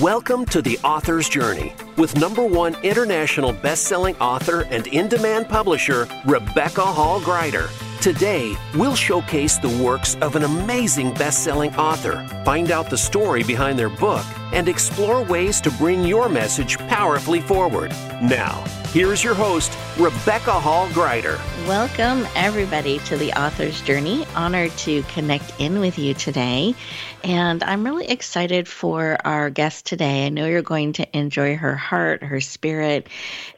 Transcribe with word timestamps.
Welcome 0.00 0.46
to 0.46 0.62
The 0.62 0.78
Author's 0.78 1.28
Journey 1.28 1.74
with 1.98 2.16
number 2.16 2.42
one 2.42 2.74
international 2.82 3.52
best-selling 3.52 4.16
author 4.16 4.62
and 4.70 4.86
in-demand 4.86 5.46
publisher, 5.46 6.08
Rebecca 6.24 6.80
Hall 6.80 7.20
Gruyter. 7.20 7.68
Today, 8.00 8.56
we'll 8.74 8.94
showcase 8.94 9.58
the 9.58 9.68
works 9.84 10.16
of 10.22 10.36
an 10.36 10.44
amazing 10.44 11.12
best-selling 11.12 11.74
author, 11.76 12.26
find 12.46 12.70
out 12.70 12.88
the 12.88 12.96
story 12.96 13.42
behind 13.42 13.78
their 13.78 13.90
book, 13.90 14.24
and 14.52 14.68
explore 14.68 15.22
ways 15.22 15.60
to 15.62 15.70
bring 15.72 16.04
your 16.04 16.28
message 16.28 16.78
powerfully 16.88 17.40
forward. 17.40 17.90
Now, 18.22 18.64
here's 18.88 19.22
your 19.22 19.34
host, 19.34 19.76
Rebecca 19.98 20.52
Hall 20.52 20.88
Gruyter. 20.88 21.38
Welcome, 21.66 22.26
everybody, 22.34 22.98
to 23.00 23.16
the 23.16 23.32
author's 23.32 23.80
journey. 23.82 24.26
Honored 24.34 24.72
to 24.78 25.02
connect 25.04 25.52
in 25.60 25.78
with 25.78 25.98
you 25.98 26.14
today. 26.14 26.74
And 27.22 27.62
I'm 27.62 27.84
really 27.84 28.08
excited 28.08 28.66
for 28.66 29.18
our 29.24 29.50
guest 29.50 29.86
today. 29.86 30.26
I 30.26 30.30
know 30.30 30.46
you're 30.46 30.62
going 30.62 30.94
to 30.94 31.16
enjoy 31.16 31.56
her 31.56 31.76
heart, 31.76 32.22
her 32.22 32.40
spirit. 32.40 33.08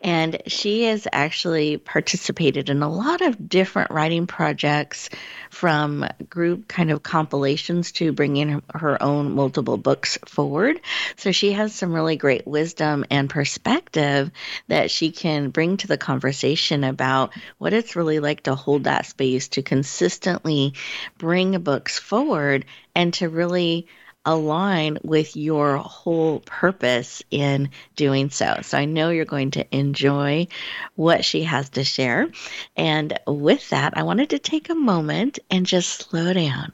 And 0.03 0.43
she 0.49 0.85
has 0.85 1.07
actually 1.13 1.77
participated 1.77 2.69
in 2.71 2.83
a 2.83 2.93
lot 2.93 3.23
of 3.23 3.49
different 3.49 3.93
writing 3.93 4.27
projects 4.27 5.11
from 5.51 6.05
group 6.29 6.67
kind 6.67 6.91
of 6.91 7.03
compilations 7.03 7.93
to 7.93 8.13
bringing 8.13 8.63
her 8.75 9.01
own 9.03 9.33
multiple 9.33 9.77
books 9.77 10.19
forward. 10.27 10.81
So 11.17 11.31
she 11.31 11.53
has 11.53 11.75
some 11.75 11.93
really 11.93 12.17
great 12.17 12.47
wisdom 12.47 13.05
and 13.11 13.31
perspective 13.31 14.31
that 14.69 14.91
she 14.91 15.13
can 15.13 15.51
bring 15.51 15.77
to 15.79 15.87
the 15.87 15.99
conversation 15.99 16.85
about 16.85 17.33
what 17.59 17.73
it's 17.73 17.97
really 17.97 18.19
like 18.19 18.43
to 18.45 18.55
hold 18.55 18.85
that 18.85 19.07
space 19.07 19.49
to 19.49 19.63
consistently 19.63 20.75
bring 21.19 21.61
books 21.61 21.99
forward 21.99 22.65
and 22.95 23.15
to 23.15 23.29
really 23.29 23.87
align 24.25 24.99
with 25.03 25.37
your 25.37 25.77
whole 25.77 26.41
purpose 26.41 27.23
in 27.31 27.71
doing 27.97 28.31
so. 28.31 28.61
So 28.63 28.79
I 28.79 28.85
know 28.85 29.11
you're 29.11 29.25
going 29.25 29.53
to 29.53 29.77
enjoy 29.77 30.47
what 30.95 31.25
she 31.25 31.43
has 31.45 31.71
to 31.71 31.85
share. 31.85 32.29
And 32.77 33.19
with 33.27 33.71
that, 33.71 33.97
I 33.97 34.05
wanted 34.05 34.31
to 34.31 34.39
take 34.39 34.71
a 34.71 34.75
moment 34.75 35.39
and 35.51 35.67
just 35.67 35.89
slow 35.89 36.33
down, 36.33 36.73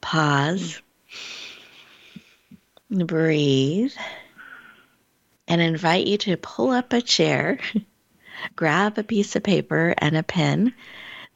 pause, 0.00 0.80
mm. 0.80 0.82
Breathe, 2.90 3.92
and 5.46 5.60
invite 5.60 6.06
you 6.06 6.18
to 6.18 6.36
pull 6.36 6.70
up 6.70 6.92
a 6.92 7.00
chair, 7.00 7.58
grab 8.56 8.98
a 8.98 9.02
piece 9.02 9.36
of 9.36 9.42
paper 9.42 9.94
and 9.96 10.16
a 10.16 10.22
pen. 10.22 10.74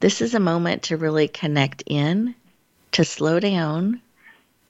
This 0.00 0.20
is 0.20 0.34
a 0.34 0.40
moment 0.40 0.84
to 0.84 0.96
really 0.96 1.28
connect 1.28 1.84
in, 1.86 2.34
to 2.92 3.04
slow 3.04 3.40
down 3.40 4.00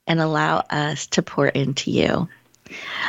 and 0.07 0.21
allow 0.21 0.59
us 0.71 1.07
to 1.09 1.23
pour 1.23 1.49
into 1.49 1.91
you. 1.91 2.29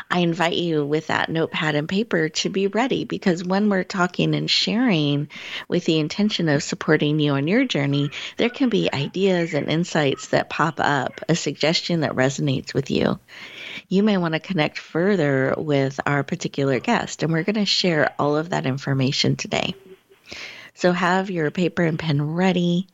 I 0.09 0.19
invite 0.19 0.55
you 0.55 0.85
with 0.85 1.07
that 1.07 1.29
notepad 1.29 1.75
and 1.75 1.87
paper 1.87 2.29
to 2.29 2.49
be 2.49 2.67
ready 2.67 3.05
because 3.05 3.43
when 3.43 3.69
we're 3.69 3.83
talking 3.83 4.35
and 4.35 4.49
sharing 4.49 5.29
with 5.67 5.85
the 5.85 5.99
intention 5.99 6.49
of 6.49 6.63
supporting 6.63 7.19
you 7.19 7.33
on 7.33 7.47
your 7.47 7.65
journey, 7.65 8.11
there 8.37 8.49
can 8.49 8.69
be 8.69 8.93
ideas 8.93 9.53
and 9.53 9.69
insights 9.69 10.27
that 10.27 10.49
pop 10.49 10.79
up, 10.79 11.21
a 11.29 11.35
suggestion 11.35 12.01
that 12.01 12.13
resonates 12.13 12.73
with 12.73 12.91
you. 12.91 13.19
You 13.87 14.03
may 14.03 14.17
want 14.17 14.33
to 14.33 14.39
connect 14.39 14.77
further 14.77 15.53
with 15.57 15.99
our 16.05 16.23
particular 16.23 16.79
guest, 16.79 17.23
and 17.23 17.31
we're 17.31 17.43
going 17.43 17.55
to 17.55 17.65
share 17.65 18.13
all 18.19 18.35
of 18.35 18.49
that 18.49 18.65
information 18.65 19.35
today. 19.35 19.75
So 20.75 20.91
have 20.91 21.29
your 21.29 21.51
paper 21.51 21.83
and 21.83 21.99
pen 21.99 22.33
ready, 22.33 22.87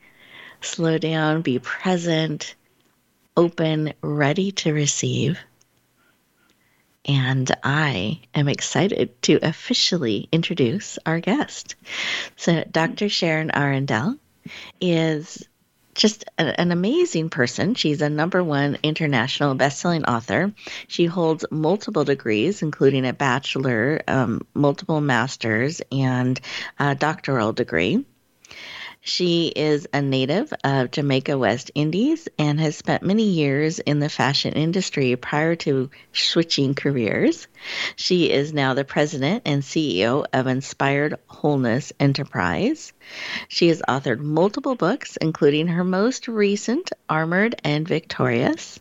slow 0.61 0.97
down, 0.97 1.41
be 1.41 1.59
present 1.59 2.55
open, 3.39 3.93
ready 4.01 4.51
to 4.51 4.73
receive. 4.73 5.39
And 7.05 7.49
I 7.63 8.21
am 8.35 8.47
excited 8.47 9.21
to 9.23 9.39
officially 9.41 10.27
introduce 10.31 10.99
our 11.05 11.19
guest. 11.19 11.75
So, 12.35 12.63
Dr. 12.69 13.09
Sharon 13.09 13.49
Arrindell 13.49 14.19
is 14.81 15.47
just 15.95 16.25
a, 16.37 16.59
an 16.59 16.71
amazing 16.71 17.29
person. 17.29 17.75
She's 17.75 18.01
a 18.01 18.09
number 18.09 18.43
one 18.43 18.77
international 18.83 19.55
best-selling 19.55 20.05
author. 20.05 20.53
She 20.87 21.05
holds 21.05 21.45
multiple 21.51 22.05
degrees, 22.05 22.61
including 22.61 23.05
a 23.05 23.13
bachelor, 23.13 24.01
um, 24.07 24.45
multiple 24.53 25.01
masters, 25.01 25.81
and 25.91 26.39
a 26.79 26.95
doctoral 26.95 27.53
degree. 27.53 28.05
She 29.09 29.47
is 29.47 29.87
a 29.91 30.03
native 30.03 30.53
of 30.63 30.91
Jamaica, 30.91 31.35
West 31.35 31.71
Indies, 31.73 32.27
and 32.37 32.59
has 32.59 32.77
spent 32.77 33.01
many 33.01 33.23
years 33.23 33.79
in 33.79 33.97
the 33.97 34.07
fashion 34.07 34.53
industry 34.53 35.15
prior 35.15 35.55
to 35.55 35.89
switching 36.13 36.75
careers. 36.75 37.47
She 37.95 38.29
is 38.29 38.53
now 38.53 38.75
the 38.75 38.85
president 38.85 39.41
and 39.47 39.63
CEO 39.63 40.27
of 40.31 40.45
Inspired 40.45 41.15
Wholeness 41.25 41.91
Enterprise. 41.99 42.93
She 43.47 43.69
has 43.69 43.81
authored 43.81 44.19
multiple 44.19 44.75
books, 44.75 45.17
including 45.17 45.69
her 45.69 45.83
most 45.83 46.27
recent, 46.27 46.91
Armored 47.09 47.59
and 47.63 47.87
Victorious. 47.87 48.79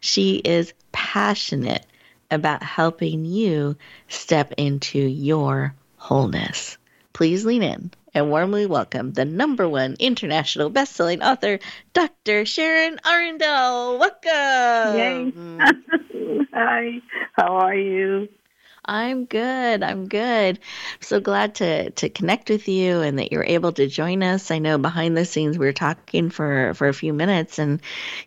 She 0.00 0.38
is 0.38 0.74
passionate 0.90 1.86
about 2.28 2.64
helping 2.64 3.24
you 3.24 3.76
step 4.08 4.52
into 4.56 4.98
your 4.98 5.76
wholeness. 5.96 6.76
Please 7.12 7.44
lean 7.44 7.62
in 7.62 7.92
and 8.14 8.30
warmly 8.30 8.66
welcome 8.66 9.12
the 9.12 9.24
number 9.24 9.68
one 9.68 9.96
international 9.98 10.70
best-selling 10.70 11.22
author, 11.22 11.58
Dr. 11.92 12.44
Sharon 12.44 12.98
Arrindell. 13.04 13.98
Welcome. 13.98 14.96
Yay. 14.96 16.46
Hi. 16.52 17.00
How 17.32 17.54
are 17.56 17.74
you? 17.74 18.28
I'm 18.90 19.26
good. 19.26 19.84
I'm 19.84 20.08
good. 20.08 20.58
I'm 20.58 21.00
So 21.00 21.20
glad 21.20 21.54
to 21.56 21.90
to 21.90 22.08
connect 22.08 22.50
with 22.50 22.66
you 22.68 23.00
and 23.02 23.20
that 23.20 23.30
you're 23.30 23.44
able 23.44 23.70
to 23.74 23.86
join 23.86 24.24
us. 24.24 24.50
I 24.50 24.58
know 24.58 24.78
behind 24.78 25.16
the 25.16 25.24
scenes 25.24 25.56
we 25.56 25.66
were 25.66 25.72
talking 25.72 26.28
for 26.30 26.74
for 26.74 26.88
a 26.88 26.92
few 26.94 27.12
minutes, 27.12 27.60
and 27.60 27.80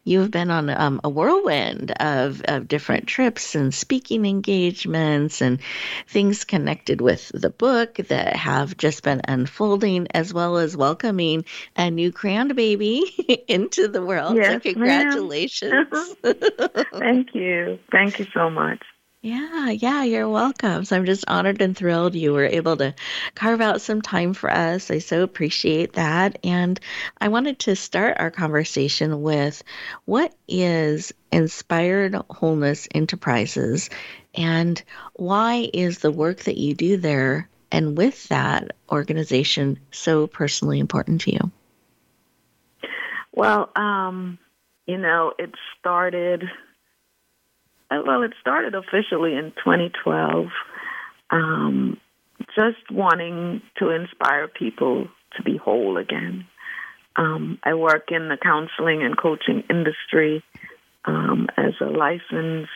you've 0.05 0.31
been 0.31 0.49
on 0.49 0.69
um, 0.69 1.01
a 1.03 1.09
whirlwind 1.09 1.91
of 1.91 2.41
of 2.45 2.69
different 2.69 3.07
trips 3.07 3.55
and 3.55 3.73
speaking 3.73 4.25
engagements 4.25 5.41
and 5.41 5.59
things 6.07 6.45
connected 6.45 7.01
with 7.01 7.29
the 7.33 7.49
book 7.49 7.95
that 7.95 8.37
have 8.37 8.77
just 8.77 9.03
been 9.03 9.21
unfolding, 9.27 10.07
as 10.13 10.33
well 10.33 10.57
as 10.57 10.77
welcoming 10.77 11.43
a 11.75 11.91
new 11.91 12.09
grandbaby 12.09 13.01
into 13.49 13.89
the 13.89 14.05
world. 14.05 14.35
Yes, 14.37 14.53
so 14.53 14.59
congratulations! 14.59 16.15
Thank 16.99 17.35
you. 17.35 17.79
Thank 17.91 18.19
you 18.19 18.25
so 18.33 18.49
much. 18.49 18.81
Yeah, 19.25 19.69
yeah, 19.69 20.03
you're 20.03 20.27
welcome. 20.27 20.83
So 20.83 20.97
I'm 20.97 21.05
just 21.05 21.23
honored 21.29 21.61
and 21.61 21.77
thrilled 21.77 22.13
you 22.13 22.33
were 22.33 22.45
able 22.45 22.75
to 22.75 22.93
carve 23.35 23.61
out 23.61 23.79
some 23.79 24.01
time 24.01 24.33
for 24.33 24.51
us. 24.51 24.91
I 24.91 24.99
so 24.99 25.23
appreciate 25.23 25.93
that. 25.93 26.39
And 26.43 26.77
I 27.21 27.29
wanted 27.29 27.59
to 27.59 27.77
start 27.77 28.17
our 28.19 28.29
conversation 28.29 29.21
with 29.21 29.63
what 30.03 30.35
is 30.49 31.13
Inspired 31.31 32.15
Wholeness 32.29 32.89
Enterprises 32.93 33.89
and 34.35 34.83
why 35.13 35.69
is 35.73 35.99
the 35.99 36.11
work 36.11 36.39
that 36.39 36.57
you 36.57 36.73
do 36.73 36.97
there 36.97 37.47
and 37.71 37.97
with 37.97 38.27
that 38.27 38.71
organization 38.91 39.79
so 39.91 40.27
personally 40.27 40.79
important 40.79 41.21
to 41.21 41.31
you? 41.31 41.51
Well, 43.31 43.71
um, 43.77 44.37
you 44.85 44.97
know, 44.97 45.31
it 45.39 45.51
started 45.79 46.43
well, 47.99 48.23
it 48.23 48.33
started 48.39 48.75
officially 48.75 49.33
in 49.33 49.51
2012. 49.63 50.47
Um, 51.29 51.97
just 52.55 52.91
wanting 52.91 53.61
to 53.79 53.89
inspire 53.89 54.47
people 54.47 55.07
to 55.35 55.43
be 55.43 55.57
whole 55.57 55.97
again. 55.97 56.45
Um, 57.15 57.59
I 57.63 57.73
work 57.75 58.09
in 58.11 58.29
the 58.29 58.37
counseling 58.41 59.03
and 59.03 59.17
coaching 59.17 59.63
industry 59.69 60.43
um, 61.05 61.47
as 61.57 61.73
a 61.81 61.85
licensed 61.85 62.71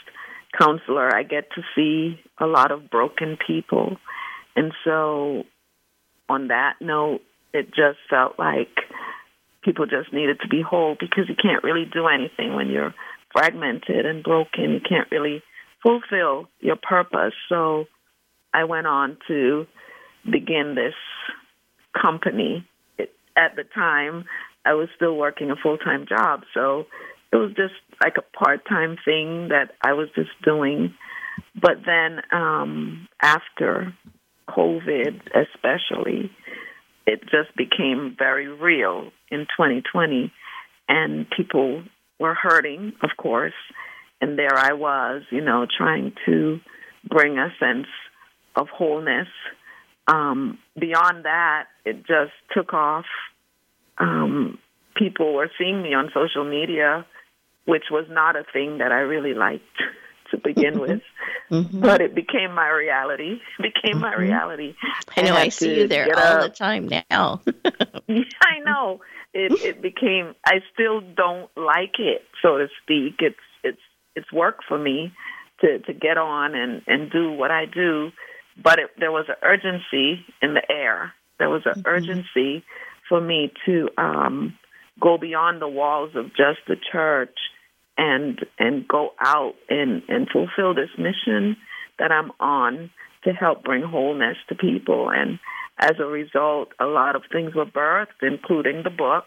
counselor. 0.58 1.16
I 1.16 1.24
get 1.24 1.50
to 1.56 1.62
see 1.76 2.20
a 2.40 2.46
lot 2.46 2.72
of 2.72 2.90
broken 2.90 3.38
people. 3.46 3.98
And 4.56 4.74
so, 4.84 5.44
on 6.30 6.48
that 6.50 6.76
note, 6.82 7.22
it 7.54 7.68
just 7.68 8.00
felt 8.10 8.38
like 8.38 8.70
people 9.64 9.86
just 9.86 10.14
needed 10.14 10.40
to 10.42 10.48
be 10.48 10.62
whole 10.62 10.96
because 11.00 11.26
you 11.28 11.36
can't 11.36 11.64
really 11.64 11.86
do 11.86 12.08
anything 12.08 12.56
when 12.56 12.70
you're 12.70 12.94
fragmented 13.38 14.06
and 14.06 14.24
broken. 14.24 14.72
You 14.72 14.80
can't 14.88 15.10
really 15.12 15.44
fulfill 15.84 16.48
your 16.60 16.76
purpose. 16.76 17.34
So 17.50 17.86
I 18.54 18.64
went 18.64 18.88
on 18.88 19.18
to 19.28 19.68
begin 20.26 20.76
this 20.76 20.96
company. 22.00 22.68
It, 22.98 23.12
at 23.36 23.56
the 23.56 23.64
time, 23.64 24.26
I 24.66 24.74
was 24.74 24.90
still 24.96 25.16
working 25.16 25.52
a 25.52 25.56
full 25.56 25.78
time 25.78 26.06
job. 26.08 26.42
So 26.54 26.86
it 27.32 27.36
was 27.36 27.52
just 27.56 27.74
like 28.04 28.16
a 28.18 28.38
part 28.38 28.68
time 28.68 28.98
thing 29.06 29.50
that 29.50 29.72
I 29.86 29.94
was 29.94 30.10
just 30.16 30.32
doing. 30.44 30.94
But 31.60 31.78
then 31.86 32.22
um, 32.32 33.08
after 33.22 33.94
COVID, 34.50 35.22
especially, 35.36 36.32
it 37.06 37.22
just 37.24 37.56
became 37.56 38.16
very 38.18 38.48
real 38.48 39.12
in 39.30 39.42
2020. 39.42 40.32
And 40.90 41.28
people 41.30 41.84
were 42.20 42.34
hurting, 42.34 42.94
of 43.02 43.12
course, 43.18 43.54
and 44.22 44.38
there 44.38 44.58
I 44.58 44.74
was, 44.74 45.24
you 45.30 45.42
know, 45.42 45.66
trying 45.78 46.14
to 46.26 46.60
bring 47.08 47.38
a 47.38 47.54
sense 47.60 47.88
of 48.56 48.68
wholeness. 48.70 49.28
Um, 50.08 50.58
beyond 50.80 51.26
that, 51.26 51.66
it 51.86 52.06
just 52.06 52.32
took 52.54 52.74
off. 52.74 53.06
Um, 53.98 54.58
people 54.96 55.34
were 55.34 55.50
seeing 55.58 55.82
me 55.82 55.94
on 55.94 56.10
social 56.14 56.44
media, 56.44 57.06
which 57.66 57.86
was 57.92 58.06
not 58.10 58.36
a 58.36 58.44
thing 58.52 58.80
that 58.80 58.92
I 58.92 59.00
really 59.00 59.34
liked 59.34 59.64
to 60.32 60.38
begin 60.38 60.74
mm-hmm. 60.74 60.82
with, 60.82 61.02
mm-hmm. 61.52 61.82
but 61.82 62.02
it 62.02 62.16
became 62.16 62.54
my 62.54 62.70
reality. 62.70 63.40
It 63.60 63.74
became 63.74 63.94
mm-hmm. 63.94 64.02
my 64.02 64.16
reality. 64.16 64.76
I 65.16 65.22
know. 65.22 65.34
I, 65.34 65.42
I 65.42 65.50
see 65.50 65.82
you 65.82 65.88
there 65.88 66.08
all 66.16 66.38
up. 66.38 66.42
the 66.42 66.50
time 66.50 66.88
now. 66.88 67.42
yeah, 68.08 68.24
I 68.42 68.60
know. 68.66 69.02
It 69.38 69.52
it 69.64 69.82
became. 69.84 70.34
I 70.44 70.62
still 70.74 71.00
don't 71.00 71.50
like 71.56 72.00
it, 72.00 72.24
so 72.42 72.58
to 72.58 72.68
speak. 72.82 73.18
It's 73.20 73.36
it's 73.64 73.82
it's 74.16 74.32
work 74.34 74.62
for 74.68 74.80
me 74.80 75.14
to 75.62 75.78
to 75.78 75.94
get 75.94 76.18
on 76.18 76.56
and 76.56 76.82
and 76.88 77.12
do 77.12 77.32
what 77.32 77.52
I 77.52 77.66
do, 77.66 78.12
but 78.62 78.80
it, 78.80 78.90
there 78.98 79.12
was 79.12 79.26
an 79.28 79.36
urgency 79.44 80.26
in 80.42 80.56
the 80.56 80.64
air. 80.72 81.14
There 81.38 81.50
was 81.50 81.62
an 81.66 81.74
mm-hmm. 81.74 81.88
urgency 81.88 82.64
for 83.08 83.22
me 83.22 83.54
to 83.68 83.90
um, 83.98 84.58
go 85.00 85.20
beyond 85.20 85.62
the 85.62 85.68
walls 85.68 86.16
of 86.16 86.30
just 86.30 86.60
the 86.68 86.76
church 86.92 87.38
and 87.96 88.44
and 88.58 88.88
go 88.88 89.12
out 89.20 89.54
and 89.70 90.02
and 90.08 90.28
fulfill 90.30 90.74
this 90.74 90.90
mission 90.98 91.58
that 92.00 92.12
I'm 92.12 92.32
on 92.40 92.90
to 93.24 93.34
help 93.34 93.64
bring 93.64 93.84
wholeness 93.84 94.38
to 94.50 94.56
people 94.56 95.12
and 95.12 95.38
as 95.80 95.94
a 96.00 96.06
result 96.06 96.70
a 96.80 96.86
lot 96.86 97.16
of 97.16 97.24
things 97.32 97.54
were 97.56 97.66
birthed 97.66 98.22
including 98.22 98.84
the 98.84 98.90
book. 98.90 99.26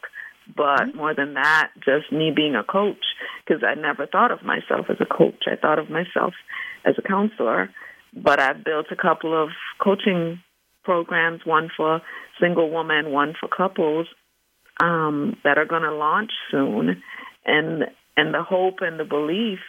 But 0.56 0.80
mm-hmm. 0.80 0.96
more 0.96 1.14
than 1.14 1.34
that 1.34 1.70
just 1.76 2.12
me 2.12 2.32
being 2.34 2.56
a 2.56 2.64
coach 2.64 3.04
because 3.46 3.62
I 3.62 3.74
never 3.74 4.06
thought 4.06 4.32
of 4.32 4.42
myself 4.42 4.86
as 4.88 4.96
a 5.00 5.06
coach. 5.06 5.44
I 5.46 5.56
thought 5.56 5.78
of 5.78 5.90
myself 5.90 6.34
as 6.84 6.94
a 6.98 7.06
counselor. 7.06 7.70
But 8.12 8.40
I've 8.40 8.64
built 8.64 8.86
a 8.90 8.96
couple 8.96 9.40
of 9.40 9.50
coaching 9.82 10.40
programs 10.82 11.42
one 11.44 11.70
for 11.76 12.00
single 12.40 12.70
women 12.70 13.12
one 13.12 13.34
for 13.38 13.48
couples 13.48 14.06
um, 14.82 15.36
that 15.44 15.58
are 15.58 15.66
going 15.66 15.82
to 15.82 15.94
launch 15.94 16.32
soon. 16.50 17.02
And 17.44 17.84
and 18.16 18.34
the 18.34 18.42
hope 18.42 18.78
and 18.80 18.98
the 18.98 19.04
belief 19.04 19.60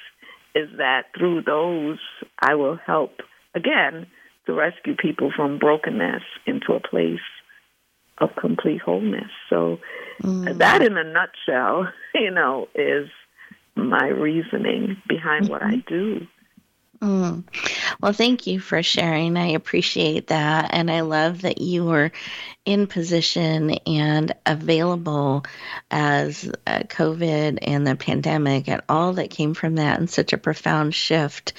is 0.55 0.69
that 0.77 1.03
through 1.17 1.43
those, 1.43 1.99
I 2.39 2.55
will 2.55 2.77
help 2.85 3.11
again 3.55 4.07
to 4.45 4.53
rescue 4.53 4.95
people 4.95 5.31
from 5.35 5.59
brokenness 5.59 6.23
into 6.45 6.73
a 6.73 6.79
place 6.79 7.19
of 8.17 8.35
complete 8.35 8.81
wholeness. 8.81 9.31
So, 9.49 9.79
mm. 10.21 10.57
that 10.57 10.81
in 10.81 10.97
a 10.97 11.03
nutshell, 11.03 11.91
you 12.15 12.31
know, 12.31 12.67
is 12.75 13.09
my 13.75 14.07
reasoning 14.07 14.97
behind 15.07 15.49
what 15.49 15.63
I 15.63 15.75
mm-hmm. 15.75 15.93
do. 15.93 16.27
Mm. 17.01 17.43
Well, 17.99 18.13
thank 18.13 18.45
you 18.45 18.59
for 18.59 18.83
sharing. 18.83 19.35
I 19.35 19.47
appreciate 19.47 20.27
that. 20.27 20.69
And 20.71 20.91
I 20.91 21.01
love 21.01 21.41
that 21.41 21.59
you 21.59 21.83
were 21.83 22.11
in 22.63 22.85
position 22.85 23.71
and 23.87 24.35
available 24.45 25.43
as 25.89 26.49
uh, 26.67 26.79
COVID 26.81 27.57
and 27.59 27.87
the 27.87 27.95
pandemic 27.95 28.69
and 28.69 28.83
all 28.87 29.13
that 29.13 29.31
came 29.31 29.55
from 29.55 29.75
that 29.75 29.97
and 29.97 30.07
such 30.07 30.31
a 30.31 30.37
profound 30.37 30.93
shift 30.93 31.53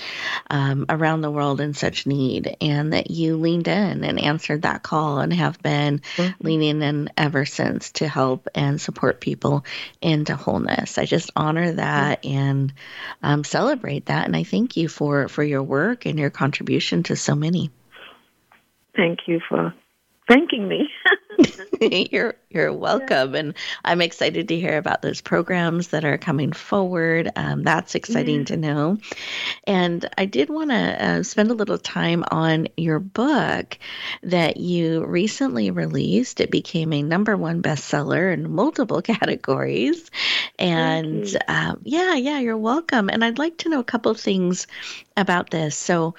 um, 0.48 0.86
around 0.88 1.20
the 1.20 1.30
world 1.30 1.60
in 1.60 1.74
such 1.74 2.06
need. 2.06 2.56
And 2.60 2.92
that 2.92 3.10
you 3.10 3.36
leaned 3.36 3.66
in 3.66 4.04
and 4.04 4.20
answered 4.20 4.62
that 4.62 4.84
call 4.84 5.18
and 5.18 5.32
have 5.32 5.60
been 5.60 5.98
mm-hmm. 5.98 6.46
leaning 6.46 6.82
in 6.82 7.10
ever 7.16 7.46
since 7.46 7.90
to 7.92 8.06
help 8.06 8.46
and 8.54 8.80
support 8.80 9.20
people 9.20 9.64
into 10.00 10.36
wholeness. 10.36 10.98
I 10.98 11.04
just 11.04 11.32
honor 11.34 11.72
that 11.72 12.22
mm-hmm. 12.22 12.38
and 12.38 12.72
um, 13.24 13.44
celebrate 13.44 14.06
that. 14.06 14.26
And 14.26 14.36
I 14.36 14.44
thank 14.44 14.76
you 14.76 14.88
for 14.88 15.26
for 15.26 15.42
your 15.42 15.64
work 15.64 16.06
and 16.06 16.16
your 16.16 16.30
contribution 16.30 17.02
to 17.04 17.16
so 17.16 17.34
many. 17.34 17.72
Thank 18.94 19.20
you 19.26 19.40
for 19.48 19.74
thanking 20.32 20.68
me. 20.68 20.88
you're 21.80 22.34
you're 22.50 22.72
welcome, 22.72 23.34
yeah. 23.34 23.40
and 23.40 23.54
I'm 23.84 24.00
excited 24.00 24.48
to 24.48 24.58
hear 24.58 24.76
about 24.76 25.02
those 25.02 25.20
programs 25.20 25.88
that 25.88 26.04
are 26.04 26.18
coming 26.18 26.52
forward. 26.52 27.30
Um, 27.34 27.62
that's 27.62 27.94
exciting 27.94 28.40
yeah. 28.40 28.44
to 28.46 28.56
know. 28.56 28.98
And 29.66 30.08
I 30.16 30.26
did 30.26 30.50
want 30.50 30.70
to 30.70 31.04
uh, 31.04 31.22
spend 31.22 31.50
a 31.50 31.54
little 31.54 31.78
time 31.78 32.24
on 32.30 32.68
your 32.76 32.98
book 32.98 33.78
that 34.22 34.58
you 34.58 35.04
recently 35.04 35.70
released. 35.70 36.40
It 36.40 36.50
became 36.50 36.92
a 36.92 37.02
number 37.02 37.36
one 37.36 37.62
bestseller 37.62 38.32
in 38.32 38.50
multiple 38.50 39.02
categories, 39.02 40.10
and 40.58 41.26
um, 41.48 41.80
yeah, 41.84 42.14
yeah, 42.14 42.38
you're 42.38 42.56
welcome. 42.56 43.08
And 43.08 43.24
I'd 43.24 43.38
like 43.38 43.58
to 43.58 43.68
know 43.68 43.80
a 43.80 43.84
couple 43.84 44.14
things 44.14 44.66
about 45.16 45.50
this. 45.50 45.76
So, 45.76 46.14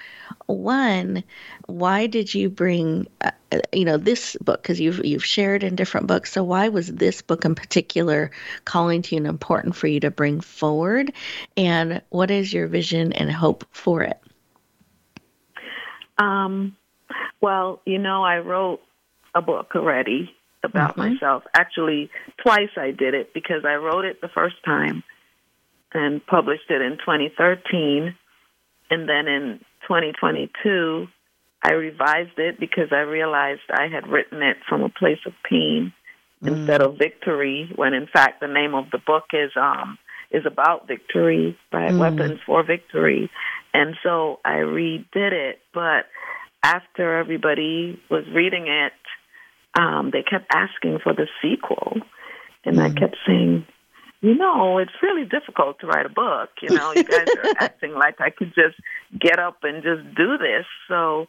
one, 0.45 1.23
why 1.65 2.07
did 2.07 2.33
you 2.33 2.49
bring, 2.49 3.07
uh, 3.21 3.31
you 3.71 3.85
know, 3.85 3.97
this 3.97 4.35
book? 4.41 4.61
Because 4.61 4.79
you've 4.79 5.03
you've 5.13 5.23
shared 5.23 5.63
in 5.63 5.75
different 5.75 6.07
books. 6.07 6.31
So, 6.31 6.43
why 6.43 6.69
was 6.69 6.87
this 6.87 7.21
book 7.21 7.45
in 7.45 7.55
particular 7.55 8.31
calling 8.65 9.01
to 9.03 9.15
you 9.15 9.19
and 9.19 9.27
important 9.27 9.75
for 9.75 9.87
you 9.87 9.99
to 10.01 10.11
bring 10.11 10.41
forward? 10.41 11.13
And 11.55 12.01
what 12.09 12.31
is 12.31 12.51
your 12.51 12.67
vision 12.67 13.13
and 13.13 13.31
hope 13.31 13.65
for 13.71 14.01
it? 14.01 14.19
Um, 16.17 16.75
well, 17.39 17.81
you 17.85 17.99
know, 17.99 18.23
I 18.23 18.39
wrote 18.39 18.81
a 19.35 19.41
book 19.41 19.71
already 19.75 20.33
about 20.63 20.97
mm-hmm. 20.97 21.13
myself. 21.13 21.43
Actually, 21.53 22.09
twice 22.41 22.71
I 22.75 22.91
did 22.91 23.13
it 23.13 23.33
because 23.33 23.63
I 23.65 23.75
wrote 23.75 24.05
it 24.05 24.19
the 24.21 24.29
first 24.29 24.55
time 24.65 25.03
and 25.93 26.25
published 26.25 26.69
it 26.69 26.81
in 26.81 26.97
2013 26.97 28.15
and 28.89 29.09
then 29.09 29.27
in 29.27 29.59
2022, 29.87 31.07
I 31.63 31.71
revised 31.73 32.37
it 32.37 32.59
because 32.59 32.89
I 32.91 33.01
realized 33.01 33.61
I 33.71 33.87
had 33.87 34.07
written 34.07 34.41
it 34.41 34.57
from 34.67 34.83
a 34.83 34.89
place 34.89 35.19
of 35.25 35.33
pain 35.49 35.93
mm. 36.43 36.47
instead 36.47 36.81
of 36.81 36.97
victory. 36.97 37.71
When 37.75 37.93
in 37.93 38.07
fact 38.07 38.41
the 38.41 38.47
name 38.47 38.75
of 38.75 38.85
the 38.91 38.99
book 38.99 39.25
is 39.33 39.51
um 39.55 39.97
is 40.31 40.45
about 40.45 40.87
victory, 40.87 41.57
right? 41.71 41.91
Mm. 41.91 41.99
Weapons 41.99 42.39
for 42.45 42.63
victory. 42.63 43.29
And 43.73 43.95
so 44.03 44.39
I 44.43 44.57
redid 44.57 45.31
it, 45.31 45.59
but 45.73 46.05
after 46.63 47.17
everybody 47.17 48.01
was 48.09 48.23
reading 48.33 48.67
it, 48.67 48.93
um, 49.79 50.11
they 50.11 50.23
kept 50.23 50.45
asking 50.53 50.99
for 51.03 51.13
the 51.13 51.27
sequel, 51.41 51.97
and 52.63 52.77
mm. 52.77 52.81
I 52.81 52.89
kept 52.89 53.17
saying, 53.25 53.65
you 54.21 54.35
know, 54.35 54.77
it's 54.77 54.91
really 55.01 55.25
difficult 55.25 55.79
to 55.79 55.87
write 55.87 56.05
a 56.05 56.09
book. 56.09 56.49
You 56.61 56.75
know, 56.75 56.93
you 56.93 57.03
guys 57.03 57.27
are 57.27 57.53
acting 57.59 57.93
like 57.93 58.21
I 58.21 58.29
could 58.29 58.53
just 58.55 58.77
get 59.19 59.39
up 59.39 59.57
and 59.63 59.83
just 59.83 60.15
do 60.15 60.37
this. 60.37 60.65
So 60.87 61.25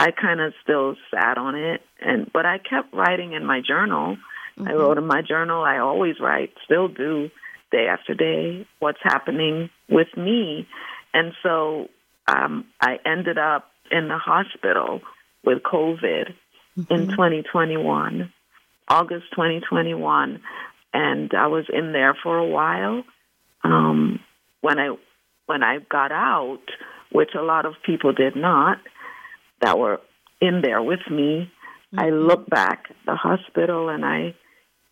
I 0.00 0.10
kind 0.10 0.40
of 0.40 0.52
still 0.62 0.96
sat 1.12 1.38
on 1.38 1.54
it, 1.54 1.82
and 2.00 2.30
but 2.32 2.46
I 2.46 2.58
kept 2.58 2.92
writing 2.92 3.32
in 3.32 3.44
my 3.44 3.60
journal. 3.60 4.16
Mm-hmm. 4.58 4.68
I 4.68 4.72
wrote 4.74 4.98
in 4.98 5.06
my 5.06 5.22
journal. 5.22 5.62
I 5.62 5.78
always 5.78 6.18
write, 6.20 6.52
still 6.64 6.88
do, 6.88 7.30
day 7.70 7.86
after 7.86 8.14
day, 8.14 8.66
what's 8.78 9.00
happening 9.02 9.70
with 9.88 10.08
me, 10.16 10.66
and 11.14 11.32
so 11.42 11.88
um, 12.26 12.66
I 12.80 12.98
ended 13.04 13.38
up 13.38 13.70
in 13.90 14.08
the 14.08 14.18
hospital 14.18 15.00
with 15.44 15.62
COVID 15.62 16.34
mm-hmm. 16.78 16.92
in 16.92 17.08
2021, 17.08 18.32
August 18.88 19.24
2021 19.32 20.40
and 20.92 21.32
I 21.34 21.46
was 21.46 21.66
in 21.72 21.92
there 21.92 22.16
for 22.22 22.38
a 22.38 22.46
while. 22.46 23.04
Um, 23.62 24.20
when 24.60 24.78
I 24.78 24.96
when 25.46 25.62
I 25.62 25.78
got 25.78 26.12
out, 26.12 26.62
which 27.12 27.30
a 27.38 27.42
lot 27.42 27.66
of 27.66 27.74
people 27.84 28.12
did 28.12 28.36
not, 28.36 28.78
that 29.60 29.78
were 29.78 30.00
in 30.40 30.62
there 30.62 30.82
with 30.82 31.00
me, 31.10 31.50
mm-hmm. 31.94 32.00
I 32.00 32.10
looked 32.10 32.50
back 32.50 32.84
at 32.90 32.96
the 33.06 33.14
hospital 33.14 33.88
and 33.88 34.04
I 34.04 34.34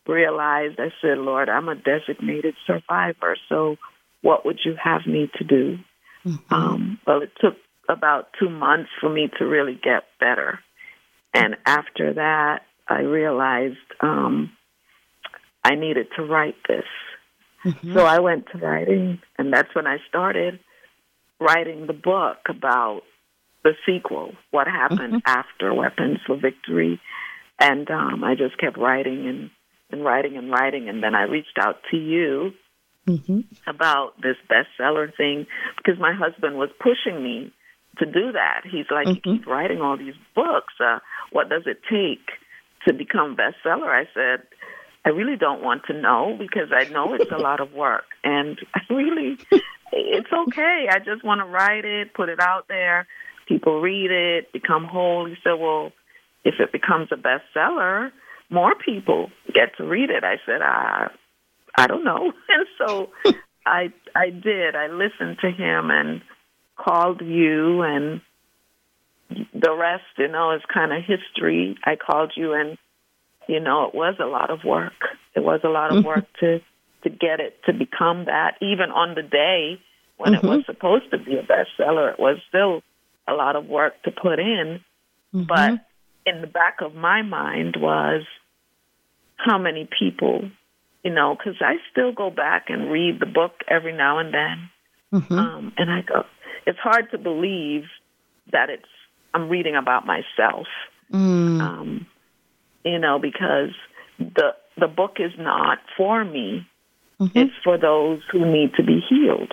realized 0.07 0.79
I 0.79 0.91
said, 1.03 1.19
Lord, 1.19 1.49
I'm 1.49 1.69
a 1.69 1.75
designated 1.75 2.55
survivor, 2.67 3.37
so 3.49 3.77
what 4.23 4.45
would 4.45 4.61
you 4.65 4.75
have 4.83 5.07
me 5.07 5.31
to 5.39 5.45
do? 5.45 5.79
Mm-hmm. 6.25 6.55
Um, 6.55 7.01
well, 7.07 7.23
it 7.23 7.33
took 7.41 7.55
about 7.89 8.29
two 8.39 8.49
months 8.49 8.91
for 9.01 9.09
me 9.09 9.31
to 9.39 9.45
really 9.45 9.79
get 9.83 10.05
better. 10.19 10.59
And 11.35 11.57
after 11.65 12.15
that, 12.15 12.63
I 12.89 13.01
realized 13.01 13.77
um, 14.01 14.53
I 15.65 15.75
needed 15.75 16.09
to 16.17 16.25
write 16.25 16.57
this. 16.67 16.85
Mm-hmm. 17.65 17.95
So 17.95 18.05
I 18.05 18.21
went 18.21 18.47
to 18.53 18.59
writing, 18.59 19.21
and 19.37 19.53
that's 19.53 19.75
when 19.75 19.87
I 19.87 19.99
started 20.09 20.61
writing 21.41 21.87
the 21.87 21.93
book 21.93 22.39
about 22.49 23.03
the 23.65 23.73
sequel, 23.87 24.33
what 24.51 24.67
happened 24.67 25.15
mm-hmm. 25.15 25.39
after 25.39 25.75
Weapons 25.75 26.19
for 26.27 26.37
Victory. 26.37 27.01
And 27.59 27.91
um, 27.91 28.23
I 28.25 28.35
just 28.35 28.59
kept 28.59 28.79
writing 28.79 29.27
and, 29.27 29.51
and 29.91 30.05
writing 30.05 30.37
and 30.37 30.51
writing, 30.51 30.89
and 30.89 31.03
then 31.03 31.15
I 31.15 31.23
reached 31.23 31.59
out 31.61 31.77
to 31.91 31.97
you 31.97 32.53
mm-hmm. 33.07 33.41
about 33.67 34.13
this 34.23 34.37
bestseller 34.49 35.15
thing 35.17 35.47
because 35.77 35.99
my 35.99 36.13
husband 36.13 36.57
was 36.57 36.71
pushing 36.79 37.23
me 37.23 37.53
to 37.99 38.07
do 38.07 38.33
that. 38.33 38.63
He's 38.65 38.87
like, 38.91 39.07
mm-hmm. 39.07 39.29
you 39.29 39.39
keep 39.39 39.47
writing 39.47 39.81
all 39.81 39.97
these 39.97 40.15
books. 40.35 40.75
Uh, 40.81 40.99
what 41.33 41.49
does 41.49 41.63
it 41.67 41.81
take 41.91 42.27
to 42.87 42.95
become 42.95 43.37
bestseller? 43.37 43.89
I 43.89 44.05
said, 44.15 44.47
I 45.05 45.11
really 45.11 45.37
don't 45.37 45.63
want 45.63 45.85
to 45.87 45.95
know 45.95 46.37
because 46.39 46.69
I 46.73 46.85
know 46.91 47.15
it's 47.15 47.31
a 47.31 47.39
lot 47.39 47.61
of 47.61 47.73
work. 47.73 48.05
And 48.25 48.59
I 48.75 48.81
really, 48.91 49.39
it's 49.93 50.33
okay. 50.33 50.89
I 50.91 50.99
just 50.99 51.25
want 51.25 51.41
to 51.41 51.47
write 51.47 51.85
it, 51.85 52.15
put 52.15 52.29
it 52.29 52.41
out 52.41 52.67
there. 52.69 53.07
People 53.49 53.81
read 53.81 54.11
it, 54.11 54.53
become 54.53 54.85
whole. 54.85 55.27
He 55.27 55.35
said, 55.43 55.55
well, 55.59 55.93
if 56.45 56.55
it 56.61 56.71
becomes 56.71 57.09
a 57.11 57.17
bestseller, 57.17 58.11
more 58.51 58.75
people 58.75 59.31
get 59.53 59.77
to 59.79 59.85
read 59.85 60.11
it. 60.11 60.25
I 60.25 60.37
said, 60.47 60.63
I, 60.63 61.11
I 61.77 61.87
don't 61.87 62.05
know. 62.05 62.33
And 62.49 62.67
so 62.79 63.11
I, 63.67 63.93
I 64.15 64.31
did. 64.31 64.75
I 64.77 64.89
listened 64.89 65.39
to 65.41 65.51
him 65.51 65.91
and 65.91 66.23
called 66.77 67.21
you 67.21 67.83
and 67.83 68.21
the 69.31 69.77
rest, 69.77 70.05
you 70.17 70.29
know, 70.29 70.55
is 70.55 70.63
kind 70.73 70.93
of 70.93 71.03
history. 71.05 71.77
I 71.85 71.97
called 71.97 72.33
you 72.37 72.55
and, 72.55 72.79
you 73.47 73.61
know, 73.61 73.87
it 73.87 73.95
was 73.95 74.17
a 74.21 74.27
lot 74.27 74.51
of 74.51 74.61
work. 74.65 74.93
It 75.35 75.41
was 75.41 75.61
a 75.65 75.69
lot 75.69 75.95
of 75.95 76.05
work 76.05 76.27
to 76.41 76.61
to 77.05 77.11
get 77.11 77.41
it 77.41 77.55
to 77.67 77.73
become 77.73 78.25
that. 78.25 78.57
Even 78.61 78.91
on 78.91 79.15
the 79.15 79.23
day 79.23 79.81
when 80.17 80.33
mm-hmm. 80.33 80.47
it 80.47 80.49
was 80.49 80.67
supposed 80.67 81.11
to 81.11 81.19
be 81.19 81.37
a 81.37 81.43
bestseller, 81.43 82.13
it 82.13 82.19
was 82.19 82.39
still 82.49 82.83
a 83.29 83.35
lot 83.35 83.57
of 83.57 83.67
work 83.67 84.03
to 84.05 84.11
put 84.11 84.39
in. 84.39 84.81
Mm-hmm. 85.35 85.43
But 85.45 85.85
in 86.27 86.41
the 86.41 86.47
back 86.47 86.79
of 86.81 86.95
my 86.95 87.23
mind 87.23 87.77
was 87.79 88.23
how 89.37 89.59
many 89.59 89.89
people, 89.99 90.51
you 91.05 91.13
know, 91.13 91.37
because 91.37 91.61
I 91.61 91.77
still 91.91 92.13
go 92.13 92.31
back 92.31 92.67
and 92.69 92.91
read 92.91 93.21
the 93.21 93.27
book 93.27 93.53
every 93.69 93.93
now 93.93 94.19
and 94.19 94.35
then. 94.35 94.71
Mm-hmm. 95.13 95.39
Um, 95.39 95.73
and 95.77 95.91
I 95.91 96.03
go, 96.03 96.25
it's 96.67 96.79
hard 96.79 97.11
to 97.13 97.19
believe 97.19 97.85
that 98.53 98.71
it's 98.71 98.85
I'm 99.35 99.49
reading 99.49 99.77
about 99.77 100.07
myself. 100.07 100.67
Mm. 101.13 101.61
Um, 101.61 102.07
you 102.85 102.99
know, 102.99 103.19
because 103.19 103.75
the 104.19 104.55
the 104.79 104.89
book 104.89 105.17
is 105.19 105.33
not 105.39 105.79
for 105.97 106.25
me. 106.25 106.67
Mm-hmm. 107.21 107.39
It's 107.39 107.53
for 107.65 107.79
those 107.79 108.21
who 108.31 108.51
need 108.51 108.75
to 108.75 108.85
be 108.85 109.01
healed. 109.09 109.53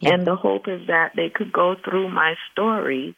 Yeah. 0.00 0.14
And 0.14 0.26
the 0.26 0.36
hope 0.36 0.66
is 0.66 0.86
that 0.86 1.12
they 1.14 1.28
could 1.28 1.52
go 1.52 1.76
through 1.84 2.08
my 2.10 2.34
story 2.52 3.14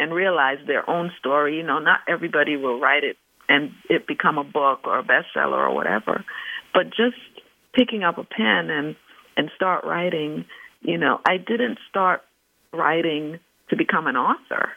and 0.00 0.12
realize 0.12 0.58
their 0.66 0.88
own 0.88 1.12
story. 1.18 1.56
You 1.56 1.62
know, 1.62 1.78
not 1.78 2.00
everybody 2.08 2.56
will 2.56 2.80
write 2.80 3.04
it 3.04 3.16
and 3.48 3.72
it 3.88 4.06
become 4.06 4.36
a 4.36 4.44
book 4.44 4.80
or 4.84 4.98
a 4.98 5.04
bestseller 5.04 5.56
or 5.56 5.74
whatever, 5.74 6.24
but 6.74 6.88
just 6.88 7.16
picking 7.72 8.02
up 8.02 8.18
a 8.18 8.24
pen 8.24 8.70
and 8.70 8.96
and 9.36 9.50
start 9.54 9.84
writing. 9.84 10.44
You 10.82 10.98
know, 10.98 11.20
I 11.26 11.36
didn't 11.38 11.78
start 11.88 12.22
writing 12.72 13.38
to 13.70 13.76
become 13.76 14.06
an 14.06 14.16
author. 14.16 14.70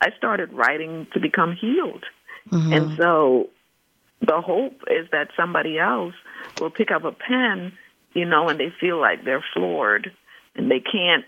I 0.00 0.08
started 0.16 0.52
writing 0.52 1.06
to 1.12 1.20
become 1.20 1.56
healed. 1.58 2.04
Mm-hmm. 2.50 2.72
And 2.72 2.96
so 2.96 3.48
the 4.20 4.40
hope 4.40 4.82
is 4.90 5.08
that 5.12 5.28
somebody 5.36 5.78
else 5.78 6.14
will 6.60 6.70
pick 6.70 6.90
up 6.90 7.04
a 7.04 7.12
pen, 7.12 7.72
you 8.14 8.24
know, 8.24 8.48
and 8.48 8.58
they 8.58 8.72
feel 8.80 9.00
like 9.00 9.24
they're 9.24 9.44
floored 9.54 10.12
and 10.56 10.70
they 10.70 10.80
can't 10.80 11.24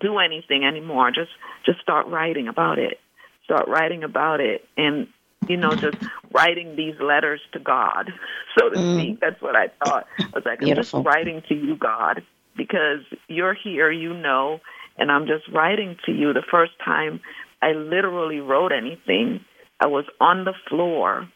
do 0.00 0.18
anything 0.18 0.64
anymore. 0.64 1.10
Just 1.10 1.30
just 1.66 1.80
start 1.80 2.06
writing 2.06 2.48
about 2.48 2.78
it. 2.78 3.00
Start 3.44 3.68
writing 3.68 4.04
about 4.04 4.40
it 4.40 4.66
and 4.76 5.08
you 5.48 5.56
know, 5.56 5.74
just 5.74 5.96
writing 6.32 6.76
these 6.76 6.94
letters 7.00 7.40
to 7.52 7.58
God, 7.58 8.12
so 8.58 8.68
to 8.68 8.76
mm. 8.76 8.98
speak. 8.98 9.20
That's 9.20 9.40
what 9.40 9.56
I 9.56 9.68
thought. 9.82 10.06
I 10.18 10.26
was 10.34 10.44
like, 10.44 10.62
I'm 10.62 10.74
just 10.74 10.92
writing 10.92 11.42
to 11.48 11.54
you, 11.54 11.76
God, 11.76 12.22
because 12.56 13.00
you're 13.28 13.54
here, 13.54 13.90
you 13.90 14.14
know, 14.14 14.60
and 14.98 15.10
I'm 15.10 15.26
just 15.26 15.48
writing 15.52 15.96
to 16.06 16.12
you. 16.12 16.32
The 16.32 16.44
first 16.50 16.72
time 16.84 17.20
I 17.62 17.72
literally 17.72 18.40
wrote 18.40 18.72
anything, 18.72 19.40
I 19.80 19.86
was 19.86 20.04
on 20.20 20.44
the 20.44 20.54
floor 20.68 21.28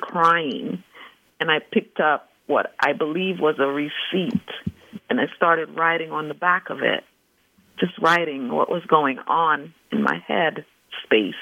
crying, 0.00 0.82
and 1.40 1.50
I 1.50 1.58
picked 1.72 2.00
up 2.00 2.28
what 2.46 2.74
I 2.80 2.92
believe 2.92 3.40
was 3.40 3.56
a 3.58 3.66
receipt, 3.66 4.48
and 5.16 5.28
I 5.28 5.34
started 5.34 5.76
writing 5.76 6.10
on 6.10 6.28
the 6.28 6.34
back 6.34 6.68
of 6.68 6.78
it, 6.82 7.04
just 7.80 7.92
writing 8.00 8.50
what 8.52 8.70
was 8.70 8.82
going 8.86 9.18
on 9.26 9.72
in 9.90 10.02
my 10.02 10.22
head 10.26 10.64
space, 11.04 11.34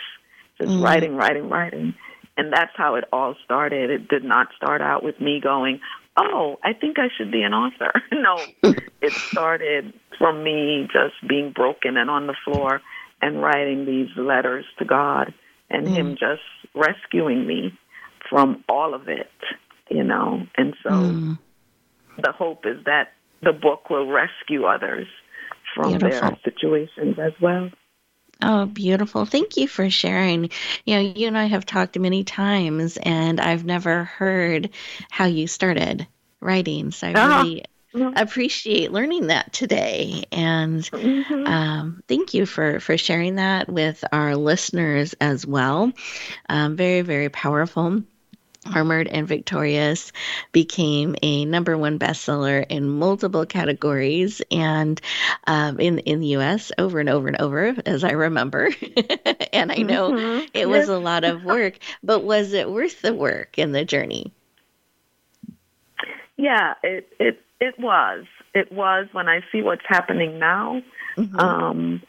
just 0.60 0.70
mm. 0.70 0.82
writing, 0.82 1.16
writing, 1.16 1.48
writing. 1.48 1.94
And 2.36 2.52
that's 2.52 2.72
how 2.76 2.96
it 2.96 3.04
all 3.12 3.34
started. 3.44 3.90
It 3.90 4.08
did 4.08 4.24
not 4.24 4.48
start 4.56 4.80
out 4.80 5.04
with 5.04 5.20
me 5.20 5.40
going, 5.40 5.80
oh, 6.16 6.58
I 6.62 6.72
think 6.72 6.98
I 6.98 7.08
should 7.16 7.30
be 7.32 7.42
an 7.42 7.52
author. 7.52 7.92
no, 8.12 8.38
it 9.00 9.12
started 9.30 9.92
from 10.18 10.44
me 10.44 10.88
just 10.92 11.14
being 11.28 11.52
broken 11.52 11.96
and 11.96 12.10
on 12.10 12.26
the 12.26 12.36
floor 12.44 12.80
and 13.20 13.42
writing 13.42 13.86
these 13.86 14.08
letters 14.16 14.64
to 14.78 14.84
God 14.84 15.34
and 15.70 15.86
mm. 15.86 15.94
Him 15.94 16.10
just 16.12 16.42
rescuing 16.74 17.46
me 17.46 17.76
from 18.28 18.62
all 18.68 18.94
of 18.94 19.08
it, 19.08 19.30
you 19.90 20.04
know. 20.04 20.46
And 20.56 20.74
so 20.82 20.90
mm. 20.90 21.38
the 22.22 22.32
hope 22.32 22.66
is 22.66 22.84
that 22.84 23.12
the 23.44 23.52
book 23.52 23.90
will 23.90 24.06
rescue 24.06 24.64
others 24.64 25.06
from 25.74 25.90
Beautiful. 25.90 26.20
their 26.20 26.38
situations 26.44 27.18
as 27.18 27.32
well. 27.40 27.70
Oh, 28.42 28.66
beautiful. 28.66 29.24
Thank 29.24 29.56
you 29.56 29.68
for 29.68 29.88
sharing. 29.90 30.50
You 30.84 30.94
know, 30.96 31.00
you 31.00 31.26
and 31.28 31.38
I 31.38 31.46
have 31.46 31.64
talked 31.64 31.98
many 31.98 32.24
times, 32.24 32.96
and 32.96 33.40
I've 33.40 33.64
never 33.64 34.04
heard 34.04 34.70
how 35.10 35.26
you 35.26 35.46
started 35.46 36.06
writing. 36.40 36.90
So 36.90 37.08
I 37.08 37.12
ah. 37.14 37.42
really 37.42 37.64
mm-hmm. 37.94 38.16
appreciate 38.16 38.92
learning 38.92 39.28
that 39.28 39.52
today. 39.52 40.24
And 40.32 40.82
mm-hmm. 40.82 41.46
um, 41.46 42.02
thank 42.08 42.34
you 42.34 42.44
for, 42.44 42.80
for 42.80 42.98
sharing 42.98 43.36
that 43.36 43.68
with 43.68 44.04
our 44.12 44.36
listeners 44.36 45.14
as 45.20 45.46
well. 45.46 45.92
Um, 46.48 46.76
very, 46.76 47.02
very 47.02 47.28
powerful. 47.28 48.02
Armored 48.72 49.08
and 49.08 49.26
Victorious 49.26 50.12
became 50.52 51.16
a 51.22 51.44
number 51.44 51.76
one 51.76 51.98
bestseller 51.98 52.64
in 52.68 52.88
multiple 52.88 53.46
categories 53.46 54.42
and 54.50 55.00
um, 55.46 55.80
in 55.80 55.98
in 56.00 56.20
the 56.20 56.28
U.S. 56.28 56.72
over 56.78 57.00
and 57.00 57.08
over 57.08 57.28
and 57.28 57.40
over, 57.40 57.74
as 57.86 58.04
I 58.04 58.12
remember. 58.12 58.70
and 59.52 59.72
I 59.72 59.76
know 59.76 60.12
mm-hmm. 60.12 60.46
it 60.54 60.68
was 60.68 60.88
a 60.88 60.98
lot 60.98 61.24
of 61.24 61.44
work, 61.44 61.78
but 62.02 62.24
was 62.24 62.52
it 62.52 62.70
worth 62.70 63.02
the 63.02 63.14
work 63.14 63.58
and 63.58 63.74
the 63.74 63.84
journey? 63.84 64.32
Yeah, 66.36 66.74
it 66.82 67.12
it 67.18 67.40
it 67.60 67.78
was. 67.78 68.24
It 68.54 68.70
was 68.72 69.06
when 69.12 69.28
I 69.28 69.40
see 69.50 69.62
what's 69.62 69.84
happening 69.86 70.38
now, 70.38 70.82
mm-hmm. 71.16 71.38
um, 71.38 72.02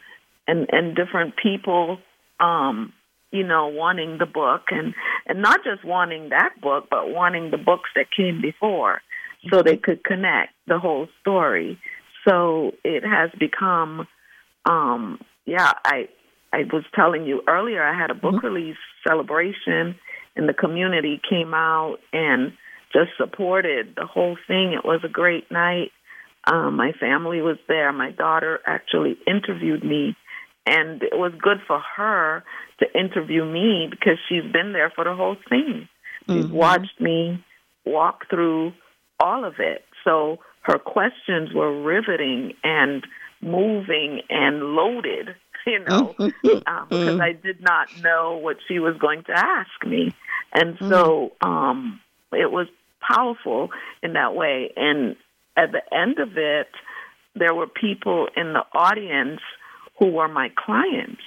and 0.46 0.66
and 0.70 0.94
different 0.94 1.36
people, 1.36 1.98
um, 2.40 2.92
you 3.36 3.46
know, 3.46 3.66
wanting 3.68 4.18
the 4.18 4.26
book 4.26 4.62
and 4.70 4.94
and 5.26 5.42
not 5.42 5.60
just 5.64 5.84
wanting 5.84 6.30
that 6.30 6.52
book, 6.60 6.86
but 6.90 7.10
wanting 7.10 7.50
the 7.50 7.58
books 7.58 7.90
that 7.94 8.06
came 8.16 8.40
before, 8.40 9.02
so 9.50 9.62
they 9.62 9.76
could 9.76 10.02
connect 10.04 10.52
the 10.66 10.78
whole 10.78 11.08
story. 11.20 11.78
So 12.26 12.72
it 12.82 13.04
has 13.04 13.30
become, 13.38 14.08
um, 14.64 15.20
yeah. 15.44 15.72
I 15.84 16.08
I 16.52 16.60
was 16.72 16.84
telling 16.94 17.24
you 17.26 17.42
earlier, 17.46 17.82
I 17.82 17.98
had 17.98 18.10
a 18.10 18.14
book 18.14 18.36
mm-hmm. 18.36 18.46
release 18.46 18.76
celebration, 19.06 19.96
and 20.34 20.48
the 20.48 20.54
community 20.54 21.20
came 21.28 21.52
out 21.54 21.98
and 22.12 22.52
just 22.92 23.10
supported 23.18 23.94
the 23.96 24.06
whole 24.06 24.36
thing. 24.46 24.72
It 24.72 24.84
was 24.84 25.00
a 25.04 25.08
great 25.08 25.50
night. 25.50 25.90
Um, 26.50 26.76
my 26.76 26.92
family 26.92 27.42
was 27.42 27.58
there. 27.68 27.92
My 27.92 28.12
daughter 28.12 28.60
actually 28.64 29.18
interviewed 29.26 29.84
me, 29.84 30.16
and 30.66 31.02
it 31.02 31.14
was 31.14 31.32
good 31.40 31.58
for 31.66 31.80
her 31.96 32.44
to 32.80 32.98
interview 32.98 33.44
me 33.44 33.88
because 33.90 34.18
she's 34.28 34.44
been 34.52 34.72
there 34.72 34.90
for 34.94 35.04
the 35.04 35.14
whole 35.14 35.36
thing. 35.48 35.88
She's 36.26 36.44
mm-hmm. 36.44 36.54
watched 36.54 37.00
me 37.00 37.44
walk 37.84 38.28
through 38.28 38.72
all 39.20 39.44
of 39.44 39.54
it. 39.58 39.84
So 40.04 40.38
her 40.62 40.78
questions 40.78 41.52
were 41.54 41.82
riveting 41.82 42.54
and 42.64 43.06
moving 43.40 44.22
and 44.28 44.60
loaded, 44.74 45.36
you 45.66 45.84
know, 45.84 46.14
um, 46.66 46.86
because 46.88 47.20
I 47.20 47.32
did 47.32 47.62
not 47.62 47.88
know 48.02 48.38
what 48.42 48.56
she 48.66 48.78
was 48.78 48.96
going 48.98 49.22
to 49.24 49.32
ask 49.32 49.86
me. 49.86 50.12
And 50.52 50.76
so 50.80 51.32
um, 51.40 52.00
it 52.32 52.50
was 52.50 52.66
powerful 53.00 53.70
in 54.02 54.14
that 54.14 54.34
way. 54.34 54.72
And 54.76 55.16
at 55.56 55.72
the 55.72 55.82
end 55.94 56.18
of 56.18 56.36
it, 56.36 56.68
there 57.34 57.54
were 57.54 57.66
people 57.66 58.28
in 58.36 58.52
the 58.52 58.64
audience 58.72 59.40
who 59.98 60.06
were 60.06 60.28
my 60.28 60.50
clients. 60.56 61.22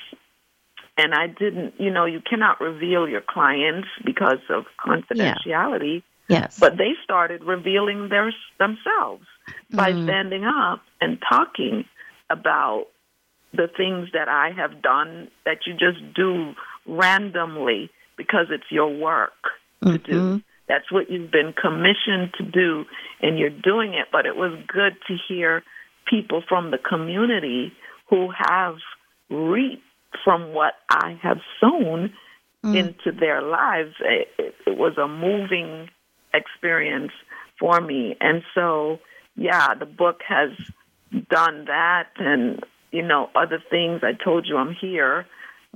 And 0.98 1.14
I 1.14 1.28
didn't, 1.28 1.76
you 1.80 1.92
know, 1.92 2.06
you 2.06 2.22
cannot 2.22 2.60
reveal 2.60 3.08
your 3.08 3.22
clients 3.22 3.88
because 4.06 4.40
of 4.50 4.66
confidentiality. 4.86 6.04
Yeah. 6.28 6.42
Yes. 6.42 6.60
But 6.60 6.78
they 6.78 6.92
started 7.04 7.44
revealing 7.44 8.10
their 8.10 8.32
themselves 8.60 9.26
by 9.72 9.94
mm. 9.94 10.04
standing 10.04 10.44
up 10.46 10.82
and 11.02 11.18
talking 11.28 11.86
about 12.30 12.86
the 13.54 13.68
things 13.76 14.10
that 14.14 14.30
I 14.30 14.52
have 14.56 14.82
done 14.82 15.30
that 15.46 15.60
you 15.66 15.74
just 15.74 16.14
do 16.14 16.54
randomly 16.86 17.90
because 18.16 18.48
it's 18.52 18.70
your 18.70 18.96
work 18.96 19.32
to 19.82 19.90
mm-hmm. 19.90 20.12
do. 20.12 20.42
That's 20.68 20.92
what 20.92 21.10
you've 21.10 21.32
been 21.32 21.54
commissioned 21.60 22.34
to 22.38 22.44
do, 22.44 22.86
and 23.22 23.40
you're 23.40 23.50
doing 23.50 23.96
it. 23.96 24.10
But 24.12 24.28
it 24.28 24.36
was 24.36 24.52
good 24.68 24.94
to 25.08 25.18
hear 25.28 25.64
people 26.08 26.44
from 26.48 26.70
the 26.70 26.78
community 26.78 27.74
who 28.10 28.30
have 28.36 28.76
reaped 29.30 29.84
from 30.24 30.54
what 30.54 30.74
I 30.90 31.20
have 31.22 31.38
sown 31.60 32.14
mm. 32.64 32.76
into 32.76 33.18
their 33.18 33.42
lives. 33.42 33.94
It, 34.00 34.28
it, 34.38 34.56
it 34.68 34.78
was 34.78 34.98
a 34.98 35.08
moving 35.08 35.90
experience 36.34 37.12
for 37.60 37.80
me. 37.82 38.16
And 38.20 38.44
so, 38.56 39.00
yeah, 39.36 39.74
the 39.76 39.86
book 39.86 40.22
has 40.28 40.50
done 41.30 41.66
that 41.66 42.10
and 42.18 42.64
you 42.92 43.02
know 43.02 43.30
other 43.36 43.62
things. 43.70 44.02
I 44.04 44.14
told 44.14 44.48
you 44.48 44.58
I'm 44.58 44.76
here 44.80 45.26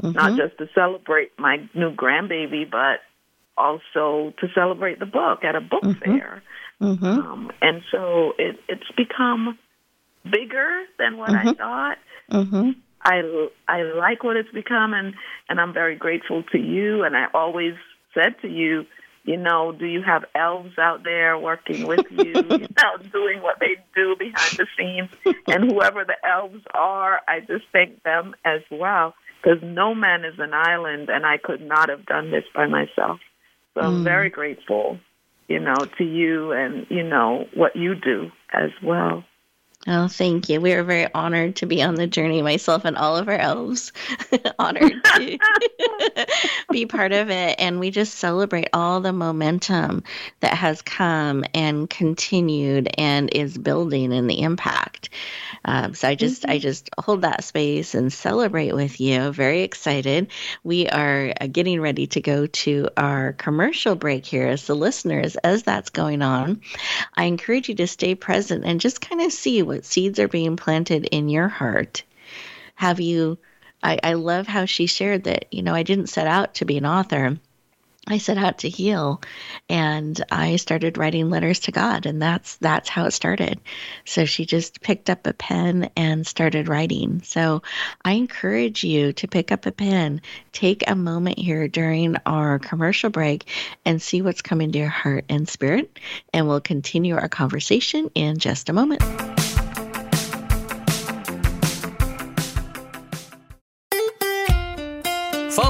mm-hmm. 0.02 0.12
not 0.12 0.38
just 0.38 0.58
to 0.58 0.68
celebrate 0.74 1.32
my 1.38 1.58
new 1.74 1.92
grandbaby, 1.92 2.70
but 2.70 3.00
also 3.58 4.34
to 4.40 4.48
celebrate 4.56 5.00
the 5.00 5.06
book 5.06 5.44
at 5.44 5.56
a 5.56 5.62
book 5.62 5.84
mm-hmm. 5.84 6.12
fair. 6.12 6.44
Mm-hmm. 6.82 7.06
Um, 7.06 7.52
and 7.62 7.82
so 7.92 8.34
it, 8.38 8.60
it's 8.68 8.92
become 8.98 9.58
bigger 10.30 10.84
than 10.98 11.18
what 11.18 11.30
I 11.30 11.44
mm-hmm. 11.44 11.52
thought. 11.52 11.98
Mm-hmm. 12.32 12.72
I 13.02 13.50
I 13.68 13.82
like 13.84 14.24
what 14.24 14.38
it's 14.38 14.52
become, 14.52 14.94
and 14.94 15.14
and 15.50 15.60
I'm 15.60 15.74
very 15.74 15.96
grateful 15.96 16.44
to 16.52 16.58
you. 16.58 17.04
And 17.04 17.18
I 17.18 17.28
always 17.34 17.74
said 18.14 18.36
to 18.42 18.48
you, 18.48 18.86
you 19.26 19.38
know, 19.38 19.72
do 19.72 19.86
you 19.86 20.02
have 20.02 20.26
elves 20.36 20.78
out 20.78 21.04
there 21.04 21.38
working 21.38 21.88
with 21.88 22.06
you, 22.12 22.34
you 22.36 22.68
know, 22.78 22.98
doing 23.12 23.42
what 23.42 23.60
they 23.60 23.76
do 23.96 24.16
behind 24.18 24.58
the 24.58 24.68
scenes? 24.78 25.10
And 25.48 25.72
whoever 25.72 26.06
the 26.06 26.16
elves 26.28 26.64
are, 26.74 27.22
I 27.28 27.40
just 27.42 27.66
thank 27.72 28.04
them 28.04 28.36
as 28.46 28.62
well 28.72 29.14
because 29.42 29.60
no 29.62 29.94
man 29.94 30.24
is 30.24 30.36
an 30.40 30.54
island, 30.54 31.10
and 31.10 31.26
I 31.26 31.38
could 31.38 31.62
not 31.62 31.90
have 31.90 32.06
done 32.06 32.32
this 32.32 32.46
by 32.56 32.68
myself. 32.68 33.20
So 33.74 33.82
mm. 33.82 33.86
I'm 33.86 34.04
very 34.04 34.30
grateful, 34.30 35.00
you 35.48 35.60
know, 35.60 35.76
to 35.98 36.04
you 36.04 36.52
and 36.52 36.86
you 36.90 37.04
know 37.04 37.48
what 37.54 37.76
you 37.76 37.96
do 37.96 38.32
as 38.54 38.72
well. 38.82 39.24
Oh, 39.86 40.08
thank 40.08 40.48
you. 40.48 40.62
We 40.62 40.72
are 40.74 40.84
very 40.84 41.14
honored 41.14 41.58
to 41.58 41.66
be 41.66 41.84
on 41.84 41.96
the 41.96 42.08
journey, 42.08 42.42
myself 42.42 42.86
and 42.86 42.96
all 42.96 43.18
of 43.18 43.28
our 43.28 43.38
elves. 43.38 43.92
honored 44.60 44.94
to 45.04 45.38
be 46.72 46.86
part 46.86 47.12
of 47.12 47.30
it. 47.30 47.56
And 47.60 47.82
we 47.82 47.92
just 47.92 48.16
celebrate 48.16 48.70
all 48.72 49.02
the 49.02 49.12
momentum 49.12 50.04
that 50.40 50.54
has 50.54 50.82
come 50.82 51.44
and 51.54 51.90
continued 51.90 52.88
and 52.98 53.30
is 53.34 53.58
building 53.58 54.14
and 54.14 54.30
the 54.30 54.42
impact. 54.42 55.10
Um, 55.66 55.94
so 55.94 56.08
I 56.08 56.16
just 56.16 56.44
mm-hmm. 56.44 56.52
I 56.52 56.60
just 56.60 56.90
hold 56.98 57.22
that 57.22 57.44
space 57.44 57.94
and 57.94 58.12
celebrate 58.12 58.74
with 58.74 59.02
you. 59.02 59.32
Very 59.32 59.64
excited. 59.64 60.28
We 60.64 60.88
are 60.88 61.34
uh, 61.40 61.48
getting 61.48 61.82
ready 61.82 62.08
to 62.08 62.22
go 62.22 62.48
to 62.48 62.90
our 62.96 63.34
commercial 63.34 63.96
break 63.96 64.26
here 64.26 64.48
as 64.48 64.66
the 64.66 64.76
listeners 64.76 65.36
as 65.38 65.64
that's 65.64 65.90
going 65.90 66.22
on. 66.22 66.62
I 67.16 67.26
encourage 67.26 67.70
you 67.70 67.76
to 67.76 67.88
stay 67.88 68.16
present 68.16 68.66
and 68.66 68.80
just 68.80 69.02
kind 69.02 69.22
of 69.22 69.32
see 69.32 69.62
what 69.74 69.86
seeds 69.86 70.20
are 70.20 70.28
being 70.28 70.56
planted 70.56 71.06
in 71.06 71.30
your 71.30 71.48
heart. 71.48 72.04
Have 72.76 73.00
you 73.00 73.38
I, 73.84 74.00
I 74.02 74.14
love 74.14 74.48
how 74.48 74.66
she 74.66 74.86
shared 74.86 75.26
that, 75.26 75.54
you 75.54 75.62
know, 75.62 75.76
I 75.76 75.84
didn't 75.84 76.08
set 76.08 76.26
out 76.26 76.56
to 76.56 76.66
be 76.66 76.78
an 76.78 76.86
author. 76.86 77.38
I 78.06 78.18
set 78.18 78.38
out 78.38 78.60
to 78.60 78.70
heal 78.70 79.22
and 79.70 80.22
I 80.30 80.58
started 80.58 80.98
writing 80.98 81.30
letters 81.30 81.62
to 81.62 81.72
God 81.72 82.06
and 82.06 82.22
that's 82.22 82.58
that's 82.58 82.90
how 82.90 83.06
it 83.06 83.12
started. 83.12 83.62
So 84.04 84.26
she 84.26 84.46
just 84.46 84.82
picked 84.82 85.10
up 85.10 85.26
a 85.26 85.32
pen 85.32 85.90
and 85.96 86.28
started 86.28 86.68
writing. 86.68 87.22
So 87.24 87.62
I 88.04 88.14
encourage 88.14 88.84
you 88.84 89.14
to 89.14 89.28
pick 89.28 89.54
up 89.54 89.66
a 89.66 89.72
pen, 89.72 90.22
take 90.52 90.84
a 90.86 90.96
moment 90.96 91.40
here 91.40 91.70
during 91.70 92.18
our 92.26 92.60
commercial 92.60 93.10
break 93.10 93.50
and 93.86 94.02
see 94.02 94.22
what's 94.22 94.42
coming 94.42 94.74
to 94.74 94.80
your 94.80 94.90
heart 94.90 95.24
and 95.30 95.48
spirit 95.48 95.98
and 96.34 96.48
we'll 96.48 96.62
continue 96.62 97.16
our 97.16 97.30
conversation 97.30 98.12
in 98.16 98.38
just 98.38 98.68
a 98.68 98.74
moment. 98.74 99.33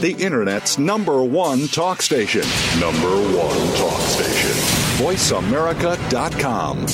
the 0.00 0.12
Internet's 0.14 0.78
number 0.78 1.22
one 1.22 1.68
talk 1.68 2.00
station. 2.00 2.40
Number 2.80 3.10
one 3.36 3.76
talk 3.76 4.00
station. 4.00 4.50
VoiceAmerica.com. 5.04 6.86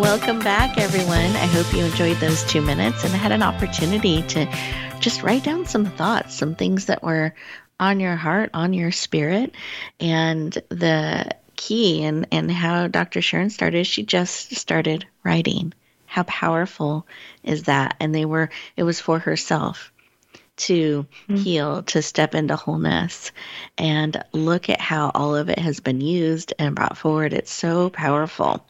Welcome 0.00 0.38
back, 0.38 0.78
everyone. 0.78 1.16
I 1.16 1.46
hope 1.46 1.72
you 1.74 1.84
enjoyed 1.84 2.16
those 2.18 2.44
two 2.44 2.62
minutes 2.62 3.02
and 3.02 3.12
had 3.12 3.32
an 3.32 3.42
opportunity 3.42 4.22
to 4.22 4.46
just 5.00 5.22
write 5.24 5.42
down 5.42 5.66
some 5.66 5.84
thoughts, 5.84 6.34
some 6.34 6.54
things 6.54 6.86
that 6.86 7.02
were 7.02 7.34
on 7.78 8.00
your 8.00 8.16
heart, 8.16 8.50
on 8.54 8.72
your 8.72 8.92
spirit. 8.92 9.54
And 10.00 10.52
the 10.68 11.30
key 11.56 12.04
and, 12.04 12.26
and 12.32 12.50
how 12.50 12.86
Dr. 12.88 13.22
Sharon 13.22 13.50
started, 13.50 13.86
she 13.86 14.02
just 14.02 14.54
started 14.54 15.06
writing. 15.24 15.72
How 16.06 16.22
powerful 16.24 17.06
is 17.42 17.64
that? 17.64 17.96
And 18.00 18.14
they 18.14 18.24
were, 18.24 18.50
it 18.76 18.84
was 18.84 19.00
for 19.00 19.18
herself 19.18 19.92
to 20.56 21.06
mm-hmm. 21.28 21.36
heal, 21.36 21.82
to 21.82 22.00
step 22.00 22.34
into 22.34 22.56
wholeness. 22.56 23.32
And 23.76 24.22
look 24.32 24.70
at 24.70 24.80
how 24.80 25.10
all 25.14 25.36
of 25.36 25.50
it 25.50 25.58
has 25.58 25.80
been 25.80 26.00
used 26.00 26.54
and 26.58 26.74
brought 26.74 26.96
forward. 26.96 27.32
It's 27.32 27.52
so 27.52 27.90
powerful. 27.90 28.64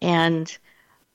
And 0.00 0.56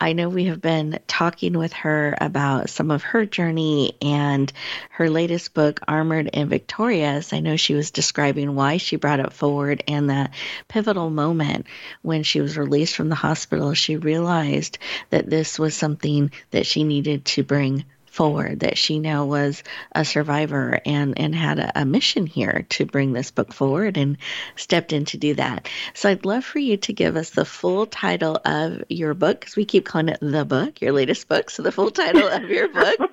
I 0.01 0.11
know 0.11 0.27
we 0.27 0.45
have 0.45 0.61
been 0.61 0.99
talking 1.07 1.57
with 1.57 1.71
her 1.71 2.17
about 2.19 2.69
some 2.69 2.91
of 2.91 3.01
her 3.03 3.25
journey 3.25 3.93
and 4.01 4.51
her 4.91 5.09
latest 5.09 5.53
book, 5.53 5.79
Armored 5.87 6.29
and 6.33 6.49
Victorious. 6.49 7.31
I 7.31 7.39
know 7.39 7.55
she 7.55 7.75
was 7.75 7.91
describing 7.91 8.55
why 8.55 8.75
she 8.75 8.97
brought 8.97 9.21
it 9.21 9.31
forward 9.31 9.83
and 9.87 10.09
that 10.09 10.33
pivotal 10.67 11.09
moment 11.09 11.67
when 12.01 12.23
she 12.23 12.41
was 12.41 12.57
released 12.57 12.95
from 12.95 13.07
the 13.07 13.15
hospital. 13.15 13.73
She 13.73 13.95
realized 13.95 14.77
that 15.11 15.29
this 15.29 15.57
was 15.57 15.75
something 15.75 16.29
that 16.51 16.65
she 16.65 16.83
needed 16.83 17.23
to 17.25 17.43
bring 17.43 17.85
forward 18.15 18.61
that 18.61 18.77
she 18.77 18.97
now 18.97 19.25
was 19.25 19.61
a 19.93 20.05
survivor 20.05 20.79
and 20.85 21.19
and 21.19 21.35
had 21.35 21.59
a, 21.59 21.81
a, 21.81 21.85
mission 21.85 22.25
here 22.25 22.65
to 22.69 22.85
bring 22.85 23.11
this 23.11 23.29
book 23.29 23.51
forward 23.51 23.97
and 23.97 24.17
stepped 24.55 24.93
in 24.93 25.03
to 25.03 25.17
do 25.17 25.33
that. 25.33 25.67
So 25.93 26.09
i'd 26.09 26.23
love 26.23 26.45
for 26.45 26.59
you 26.59 26.77
to 26.77 26.93
give 26.93 27.17
us 27.17 27.31
the 27.31 27.43
full 27.43 27.85
title 27.85 28.39
of 28.45 28.83
your 28.87 29.13
book 29.13 29.41
because 29.41 29.57
we 29.57 29.65
keep 29.65 29.85
calling 29.85 30.07
it 30.07 30.19
the 30.21 30.45
book 30.45 30.79
your 30.79 30.93
latest 30.93 31.27
book 31.27 31.49
so 31.49 31.61
the 31.61 31.73
full 31.73 31.91
title 31.91 32.27
of 32.27 32.49
your 32.49 32.69
book. 32.69 32.99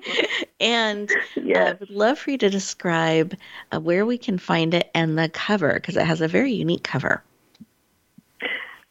And 0.59 1.09
yeah. 1.35 1.71
i 1.71 1.73
would 1.73 1.89
love 1.89 2.17
for 2.17 2.31
you 2.31 2.37
to 2.37 2.49
describe 2.49 3.35
uh, 3.73 3.81
where 3.81 4.05
we 4.05 4.17
can 4.17 4.37
find 4.37 4.73
it 4.73 4.89
and 4.95 5.17
the 5.17 5.27
cover 5.27 5.73
because 5.73 5.97
it 5.97 6.05
has 6.05 6.21
a 6.21 6.29
very 6.29 6.53
unique 6.53 6.83
cover. 6.83 7.21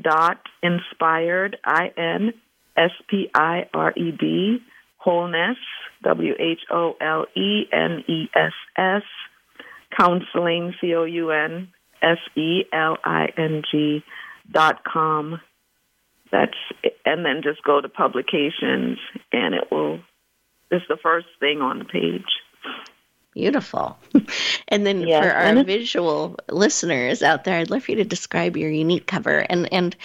dot 0.00 0.38
inspired 0.62 1.56
i 1.64 1.90
n 1.96 2.32
s 2.76 2.92
p 3.08 3.30
i 3.34 3.68
r 3.72 3.92
e 3.96 4.12
d 4.12 4.62
wholeness 4.98 5.58
w 6.02 6.34
h 6.38 6.60
o 6.70 6.96
l 7.00 7.26
e 7.34 7.66
n 7.72 8.04
e 8.06 8.28
s 8.34 8.52
s 8.76 9.02
counseling 9.96 10.74
c 10.80 10.94
o 10.94 11.04
u 11.04 11.30
n 11.30 11.68
s 12.02 12.18
e 12.34 12.64
l 12.72 12.96
i 13.04 13.32
n 13.36 13.62
g 13.70 14.02
dot 14.50 14.84
com. 14.84 15.40
That's 16.30 16.56
and 17.04 17.24
then 17.24 17.42
just 17.42 17.62
go 17.64 17.80
to 17.80 17.88
publications 17.88 18.98
and 19.32 19.54
it 19.54 19.70
will 19.70 20.00
it's 20.70 20.86
the 20.88 20.96
first 21.02 21.26
thing 21.40 21.60
on 21.60 21.80
the 21.80 21.84
page 21.84 22.30
Beautiful. 23.32 23.96
And 24.68 24.86
then 24.86 25.00
Yes, 25.00 25.24
for 25.24 25.32
our 25.32 25.64
visual 25.64 26.36
listeners 26.48 27.24
out 27.24 27.42
there, 27.42 27.56
I'd 27.56 27.70
love 27.70 27.82
for 27.82 27.90
you 27.90 27.96
to 27.96 28.04
describe 28.04 28.56
your 28.56 28.70
unique 28.70 29.06
cover 29.06 29.38
and 29.38 29.72
and 29.72 29.96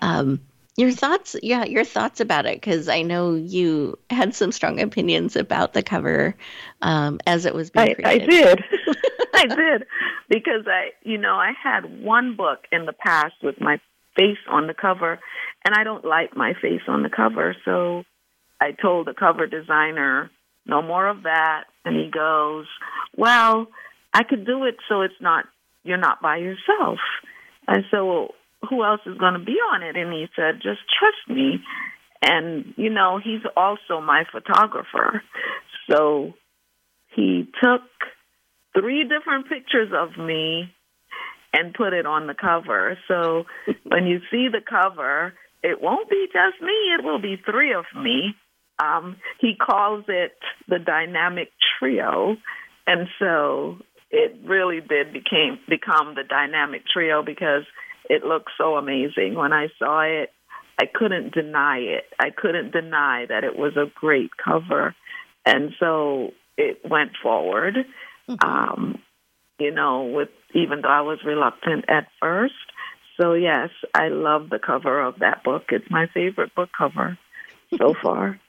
um, 0.00 0.40
your 0.76 0.92
thoughts. 0.92 1.36
Yeah, 1.42 1.64
your 1.64 1.84
thoughts 1.84 2.20
about 2.20 2.44
it, 2.44 2.56
because 2.56 2.88
I 2.88 3.02
know 3.02 3.34
you 3.34 3.98
had 4.10 4.34
some 4.34 4.52
strong 4.52 4.80
opinions 4.80 5.36
about 5.36 5.72
the 5.72 5.82
cover 5.82 6.36
um, 6.82 7.18
as 7.26 7.46
it 7.46 7.54
was 7.54 7.70
being 7.70 7.96
I, 8.04 8.10
I 8.10 8.18
did. 8.18 8.64
I 9.34 9.46
did. 9.46 9.86
Because 10.28 10.66
I, 10.66 10.90
you 11.02 11.18
know, 11.18 11.34
I 11.34 11.52
had 11.62 12.02
one 12.02 12.36
book 12.36 12.60
in 12.70 12.86
the 12.86 12.92
past 12.92 13.34
with 13.42 13.60
my 13.60 13.80
face 14.16 14.38
on 14.48 14.66
the 14.66 14.74
cover, 14.74 15.18
and 15.64 15.74
I 15.74 15.84
don't 15.84 16.04
like 16.04 16.36
my 16.36 16.54
face 16.60 16.82
on 16.88 17.02
the 17.02 17.10
cover. 17.10 17.56
So 17.64 18.04
I 18.60 18.72
told 18.72 19.06
the 19.06 19.14
cover 19.14 19.46
designer, 19.46 20.30
no 20.66 20.82
more 20.82 21.06
of 21.08 21.24
that. 21.24 21.64
And 21.84 21.96
he 21.96 22.10
goes, 22.10 22.66
well, 23.16 23.68
I 24.12 24.22
could 24.24 24.46
do 24.46 24.64
it 24.64 24.76
so 24.88 25.02
it's 25.02 25.20
not, 25.20 25.46
you're 25.82 25.96
not 25.96 26.20
by 26.20 26.36
yourself. 26.36 26.98
I 27.66 27.78
said, 27.90 28.00
well, 28.00 28.28
who 28.68 28.84
else 28.84 29.00
is 29.06 29.16
going 29.18 29.34
to 29.34 29.44
be 29.44 29.56
on 29.72 29.82
it? 29.82 29.96
And 29.96 30.12
he 30.12 30.26
said, 30.36 30.56
just 30.56 30.80
trust 30.98 31.28
me. 31.28 31.60
And, 32.22 32.74
you 32.76 32.90
know, 32.90 33.18
he's 33.22 33.40
also 33.56 34.00
my 34.00 34.24
photographer. 34.30 35.22
So 35.90 36.34
he 37.16 37.48
took 37.62 37.82
three 38.78 39.04
different 39.04 39.48
pictures 39.48 39.90
of 39.94 40.18
me 40.18 40.72
and 41.52 41.74
put 41.74 41.92
it 41.92 42.06
on 42.06 42.26
the 42.26 42.34
cover. 42.34 42.98
So 43.08 43.44
when 43.84 44.06
you 44.06 44.20
see 44.30 44.48
the 44.48 44.60
cover, 44.60 45.32
it 45.62 45.80
won't 45.80 46.08
be 46.08 46.26
just 46.26 46.62
me, 46.62 46.94
it 46.98 47.04
will 47.04 47.20
be 47.20 47.36
three 47.44 47.74
of 47.74 47.84
me. 47.96 48.34
Um, 48.80 49.16
he 49.40 49.54
calls 49.56 50.04
it 50.08 50.32
the 50.68 50.78
dynamic 50.78 51.50
trio. 51.78 52.36
And 52.86 53.08
so 53.18 53.78
it 54.10 54.36
really 54.44 54.80
did 54.80 55.12
became 55.12 55.58
become 55.68 56.14
the 56.14 56.24
dynamic 56.28 56.82
trio 56.92 57.22
because 57.22 57.64
it 58.08 58.24
looked 58.24 58.50
so 58.58 58.76
amazing. 58.76 59.34
When 59.34 59.52
I 59.52 59.68
saw 59.78 60.00
it, 60.02 60.30
I 60.80 60.86
couldn't 60.92 61.34
deny 61.34 61.78
it. 61.78 62.04
I 62.18 62.30
couldn't 62.30 62.72
deny 62.72 63.26
that 63.28 63.44
it 63.44 63.56
was 63.56 63.76
a 63.76 63.90
great 63.94 64.30
cover. 64.42 64.94
And 65.44 65.72
so 65.78 66.32
it 66.56 66.80
went 66.88 67.12
forward. 67.22 67.76
Um, 68.44 69.00
you 69.58 69.72
know, 69.72 70.04
with 70.04 70.28
even 70.54 70.80
though 70.82 70.88
I 70.88 71.02
was 71.02 71.18
reluctant 71.24 71.84
at 71.88 72.08
first. 72.20 72.54
So 73.20 73.34
yes, 73.34 73.68
I 73.94 74.08
love 74.08 74.48
the 74.48 74.58
cover 74.58 75.00
of 75.00 75.18
that 75.18 75.44
book. 75.44 75.64
It's 75.70 75.90
my 75.90 76.06
favorite 76.14 76.54
book 76.54 76.70
cover 76.76 77.18
so 77.76 77.94
far. 78.02 78.40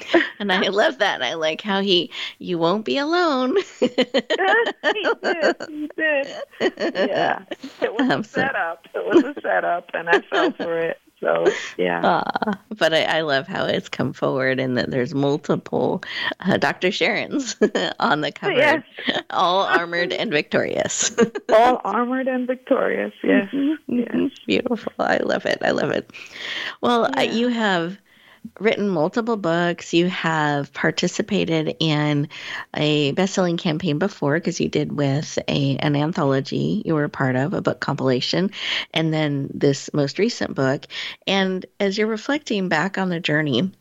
And 0.38 0.52
I 0.52 0.68
love 0.68 0.98
that. 0.98 1.22
I 1.22 1.34
like 1.34 1.62
how 1.62 1.80
he, 1.80 2.10
you 2.38 2.58
won't 2.58 2.84
be 2.84 2.98
alone. 2.98 3.56
he 3.80 3.86
did. 3.88 5.56
He 5.68 5.90
did. 5.96 6.26
Yeah. 6.60 7.42
It 7.80 7.92
was 7.94 8.02
Um, 8.10 8.20
a 8.20 8.24
so- 8.24 8.40
setup. 8.40 8.86
It 8.94 9.06
was 9.06 9.24
a 9.24 9.40
setup, 9.40 9.90
and 9.94 10.08
I 10.10 10.20
fell 10.20 10.52
for 10.52 10.78
it. 10.78 11.00
So 11.20 11.46
yeah. 11.78 12.02
Ah, 12.04 12.58
but 12.76 12.92
I, 12.92 13.04
I 13.04 13.20
love 13.22 13.46
how 13.48 13.64
it's 13.64 13.88
come 13.88 14.12
forward 14.12 14.60
and 14.60 14.76
that 14.76 14.90
there's 14.90 15.14
multiple 15.14 16.02
uh, 16.40 16.58
Dr. 16.58 16.90
Sharon's 16.92 17.56
on 17.98 18.20
the 18.20 18.30
cover, 18.30 18.52
Yes. 18.52 18.82
all 19.30 19.62
armored 19.62 20.12
and 20.12 20.30
victorious. 20.30 21.16
All 21.48 21.80
armored 21.84 22.28
and 22.28 22.46
victorious. 22.46 23.14
Yes. 23.24 23.48
Yes. 23.52 24.08
Mhm. 24.10 24.30
Beautiful. 24.46 24.92
I 24.98 25.16
love 25.16 25.46
it. 25.46 25.56
I 25.62 25.70
love 25.70 25.90
it. 25.90 26.10
Well, 26.82 27.10
uh, 27.16 27.22
you 27.22 27.48
have 27.48 27.96
written 28.60 28.88
multiple 28.88 29.36
books. 29.36 29.92
You 29.94 30.08
have 30.08 30.72
participated 30.72 31.76
in 31.80 32.28
a 32.74 33.12
best-selling 33.12 33.56
campaign 33.56 33.98
before 33.98 34.34
because 34.34 34.60
you 34.60 34.68
did 34.68 34.92
with 34.92 35.38
a 35.48 35.76
an 35.76 35.96
anthology 35.96 36.82
you 36.84 36.94
were 36.94 37.04
a 37.04 37.08
part 37.08 37.36
of, 37.36 37.54
a 37.54 37.62
book 37.62 37.80
compilation, 37.80 38.50
and 38.92 39.12
then 39.12 39.50
this 39.52 39.90
most 39.92 40.18
recent 40.18 40.54
book. 40.54 40.86
And 41.26 41.64
as 41.80 41.98
you're 41.98 42.06
reflecting 42.06 42.68
back 42.68 42.98
on 42.98 43.08
the 43.08 43.20
journey, 43.20 43.72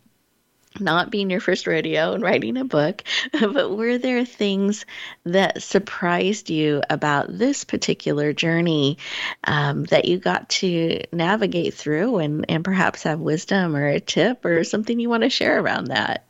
not 0.79 1.11
being 1.11 1.29
your 1.29 1.39
first 1.39 1.67
rodeo 1.67 2.13
and 2.13 2.23
writing 2.23 2.57
a 2.57 2.65
book, 2.65 3.03
but 3.31 3.75
were 3.75 3.97
there 3.97 4.25
things 4.25 4.85
that 5.23 5.61
surprised 5.61 6.49
you 6.49 6.81
about 6.89 7.27
this 7.29 7.63
particular 7.63 8.33
journey 8.33 8.97
um, 9.45 9.83
that 9.85 10.05
you 10.05 10.17
got 10.17 10.49
to 10.49 11.01
navigate 11.11 11.73
through 11.73 12.17
and, 12.17 12.45
and 12.49 12.63
perhaps 12.63 13.03
have 13.03 13.19
wisdom 13.19 13.75
or 13.75 13.87
a 13.87 13.99
tip 13.99 14.45
or 14.45 14.63
something 14.63 14.99
you 14.99 15.09
want 15.09 15.23
to 15.23 15.29
share 15.29 15.59
around 15.59 15.85
that? 15.85 16.25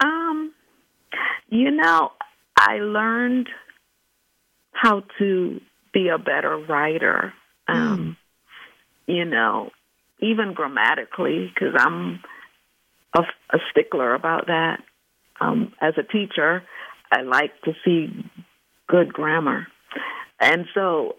Um, 0.00 0.52
you 1.48 1.70
know, 1.70 2.12
I 2.56 2.78
learned 2.78 3.48
how 4.72 5.02
to 5.18 5.60
be 5.92 6.08
a 6.08 6.18
better 6.18 6.56
writer. 6.56 7.32
Um, 7.66 8.16
You 9.06 9.24
know, 9.24 9.70
even 10.20 10.52
grammatically, 10.52 11.50
because 11.52 11.74
I'm 11.78 12.20
a, 13.14 13.20
a 13.50 13.58
stickler 13.70 14.14
about 14.14 14.46
that. 14.46 14.78
Um, 15.40 15.72
as 15.80 15.94
a 15.96 16.02
teacher, 16.02 16.62
I 17.12 17.22
like 17.22 17.52
to 17.64 17.72
see 17.84 18.08
good 18.88 19.12
grammar, 19.12 19.66
and 20.40 20.66
so 20.74 21.16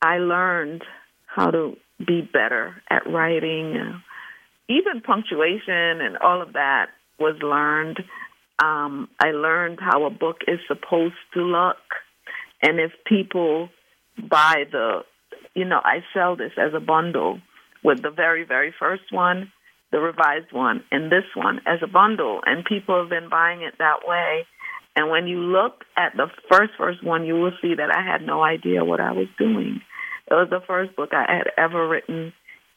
I 0.00 0.18
learned 0.18 0.82
how 1.26 1.50
to 1.50 1.76
be 1.98 2.22
better 2.22 2.76
at 2.88 3.06
writing. 3.06 4.00
Even 4.68 5.00
punctuation 5.00 6.00
and 6.00 6.16
all 6.18 6.42
of 6.42 6.54
that 6.54 6.86
was 7.18 7.36
learned. 7.42 7.98
Um, 8.62 9.08
I 9.20 9.30
learned 9.30 9.78
how 9.80 10.04
a 10.04 10.10
book 10.10 10.38
is 10.46 10.58
supposed 10.66 11.14
to 11.34 11.40
look, 11.40 11.76
and 12.62 12.80
if 12.80 12.92
people 13.06 13.68
buy 14.28 14.64
the, 14.70 15.00
you 15.54 15.64
know, 15.64 15.80
I 15.82 16.04
sell 16.12 16.36
this 16.36 16.52
as 16.58 16.74
a 16.74 16.80
bundle 16.80 17.40
with 17.84 18.02
the 18.02 18.10
very, 18.10 18.44
very 18.44 18.74
first 18.78 19.12
one, 19.12 19.52
the 19.90 19.98
revised 19.98 20.52
one, 20.52 20.84
and 20.90 21.10
this 21.10 21.24
one 21.34 21.60
as 21.66 21.80
a 21.82 21.86
bundle, 21.86 22.40
and 22.44 22.64
people 22.64 23.00
have 23.00 23.10
been 23.10 23.28
buying 23.28 23.62
it 23.62 23.74
that 23.78 24.06
way. 24.06 24.46
And 24.94 25.10
when 25.10 25.28
you 25.28 25.38
look 25.38 25.84
at 25.96 26.16
the 26.16 26.26
first 26.50 26.72
first 26.76 27.04
one, 27.04 27.24
you 27.24 27.34
will 27.34 27.52
see 27.62 27.74
that 27.74 27.94
I 27.94 28.02
had 28.02 28.22
no 28.26 28.42
idea 28.42 28.84
what 28.84 29.00
I 29.00 29.12
was 29.12 29.28
doing. 29.38 29.80
It 30.30 30.34
was 30.34 30.48
the 30.50 30.60
first 30.66 30.94
book 30.96 31.10
I 31.12 31.24
had 31.32 31.50
ever 31.56 31.88
written, 31.88 32.32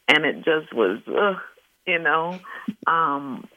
and 0.08 0.26
it 0.26 0.38
just 0.38 0.74
was, 0.74 1.00
ugh, 1.08 1.42
you 1.86 2.00
know, 2.00 2.40
um, 2.88 3.48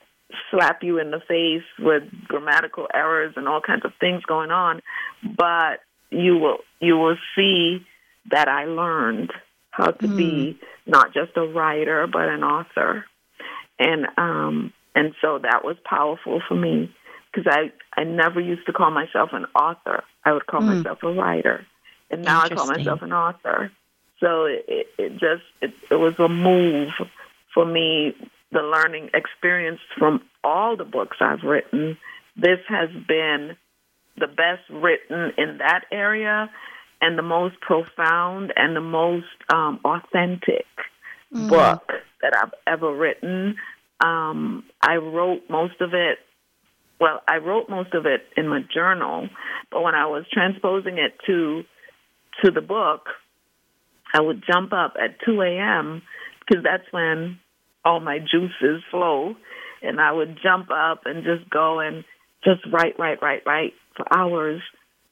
slap 0.50 0.82
you 0.82 0.98
in 0.98 1.10
the 1.10 1.20
face 1.20 1.62
with 1.78 2.04
grammatical 2.26 2.88
errors 2.92 3.34
and 3.36 3.46
all 3.46 3.60
kinds 3.60 3.84
of 3.84 3.92
things 4.00 4.22
going 4.24 4.50
on. 4.50 4.80
But 5.22 5.80
you 6.10 6.38
will 6.38 6.58
you 6.80 6.96
will 6.96 7.16
see 7.36 7.84
that 8.30 8.48
I 8.48 8.64
learned 8.64 9.32
how 9.70 9.90
to 9.90 10.06
mm. 10.06 10.16
be 10.16 10.58
not 10.86 11.12
just 11.12 11.36
a 11.36 11.46
writer 11.46 12.06
but 12.06 12.28
an 12.28 12.42
author, 12.42 13.04
and 13.78 14.06
um, 14.16 14.72
and 14.94 15.14
so 15.20 15.38
that 15.38 15.64
was 15.64 15.76
powerful 15.84 16.40
for 16.46 16.54
me 16.54 16.94
because 17.32 17.50
I 17.50 17.72
I 18.00 18.04
never 18.04 18.40
used 18.40 18.66
to 18.66 18.72
call 18.72 18.90
myself 18.90 19.30
an 19.32 19.46
author. 19.54 20.04
I 20.24 20.32
would 20.32 20.46
call 20.46 20.60
mm. 20.60 20.76
myself 20.76 21.02
a 21.02 21.12
writer, 21.12 21.66
and 22.10 22.22
now 22.22 22.42
I 22.42 22.48
call 22.48 22.66
myself 22.66 23.02
an 23.02 23.12
author. 23.12 23.70
So 24.20 24.44
it, 24.44 24.86
it, 24.96 25.12
just 25.12 25.42
it, 25.60 25.72
it 25.90 25.96
was 25.96 26.14
a 26.18 26.28
move 26.28 26.92
for 27.52 27.64
me. 27.64 28.14
The 28.52 28.60
learning 28.60 29.10
experience 29.14 29.80
from 29.98 30.22
all 30.44 30.76
the 30.76 30.84
books 30.84 31.16
I've 31.20 31.42
written, 31.42 31.98
this 32.36 32.60
has 32.68 32.88
been 33.08 33.56
the 34.16 34.28
best 34.28 34.62
written 34.70 35.32
in 35.36 35.58
that 35.58 35.86
area 35.90 36.48
and 37.00 37.18
the 37.18 37.22
most 37.22 37.60
profound 37.60 38.52
and 38.56 38.76
the 38.76 38.80
most 38.80 39.26
um, 39.52 39.80
authentic 39.84 40.66
mm. 41.32 41.48
book 41.48 41.92
that 42.24 42.32
I've 42.34 42.54
ever 42.66 42.94
written. 42.94 43.56
Um, 44.02 44.64
I 44.80 44.96
wrote 44.96 45.42
most 45.50 45.80
of 45.80 45.92
it. 45.92 46.18
Well, 46.98 47.20
I 47.28 47.36
wrote 47.36 47.68
most 47.68 47.92
of 47.92 48.06
it 48.06 48.22
in 48.34 48.48
my 48.48 48.60
journal, 48.72 49.28
but 49.70 49.82
when 49.82 49.94
I 49.94 50.06
was 50.06 50.24
transposing 50.32 50.96
it 50.98 51.12
to 51.26 51.62
to 52.42 52.50
the 52.50 52.62
book, 52.62 53.08
I 54.12 54.20
would 54.20 54.42
jump 54.50 54.72
up 54.72 54.94
at 55.00 55.20
2 55.24 55.40
a.m. 55.42 56.02
because 56.40 56.64
that's 56.64 56.90
when 56.90 57.38
all 57.84 58.00
my 58.00 58.18
juices 58.18 58.82
flow, 58.90 59.36
and 59.82 60.00
I 60.00 60.10
would 60.12 60.38
jump 60.42 60.70
up 60.70 61.02
and 61.04 61.22
just 61.22 61.48
go 61.50 61.80
and 61.80 62.04
just 62.42 62.60
write, 62.72 62.98
write, 62.98 63.22
write, 63.22 63.42
write 63.46 63.74
for 63.96 64.06
hours 64.12 64.62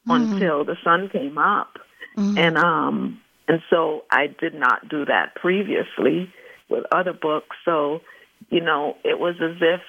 mm-hmm. 0.09 0.33
until 0.33 0.64
the 0.64 0.77
sun 0.83 1.11
came 1.12 1.37
up. 1.37 1.79
Mm-hmm. 2.16 2.38
And 2.38 2.57
um 2.59 3.20
and 3.48 3.61
so 3.70 4.05
I 4.11 4.29
did 4.29 4.55
not 4.55 4.88
do 4.88 5.05
that 5.05 5.35
previously 5.35 6.33
with 6.73 6.85
other 6.91 7.13
books. 7.13 7.57
So, 7.65 8.01
you 8.51 8.61
know, 8.61 8.97
it 9.05 9.19
was 9.19 9.37
as 9.41 9.57
if 9.61 9.81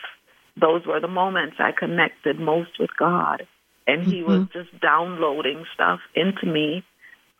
those 0.59 0.85
were 0.85 0.99
the 0.99 1.07
moments 1.07 1.55
I 1.59 1.71
connected 1.77 2.39
most 2.39 2.71
with 2.79 2.91
God. 2.97 3.47
And 3.87 4.05
he 4.05 4.21
mm-hmm. 4.21 4.31
was 4.31 4.47
just 4.53 4.79
downloading 4.79 5.65
stuff 5.73 5.99
into 6.15 6.45
me, 6.45 6.83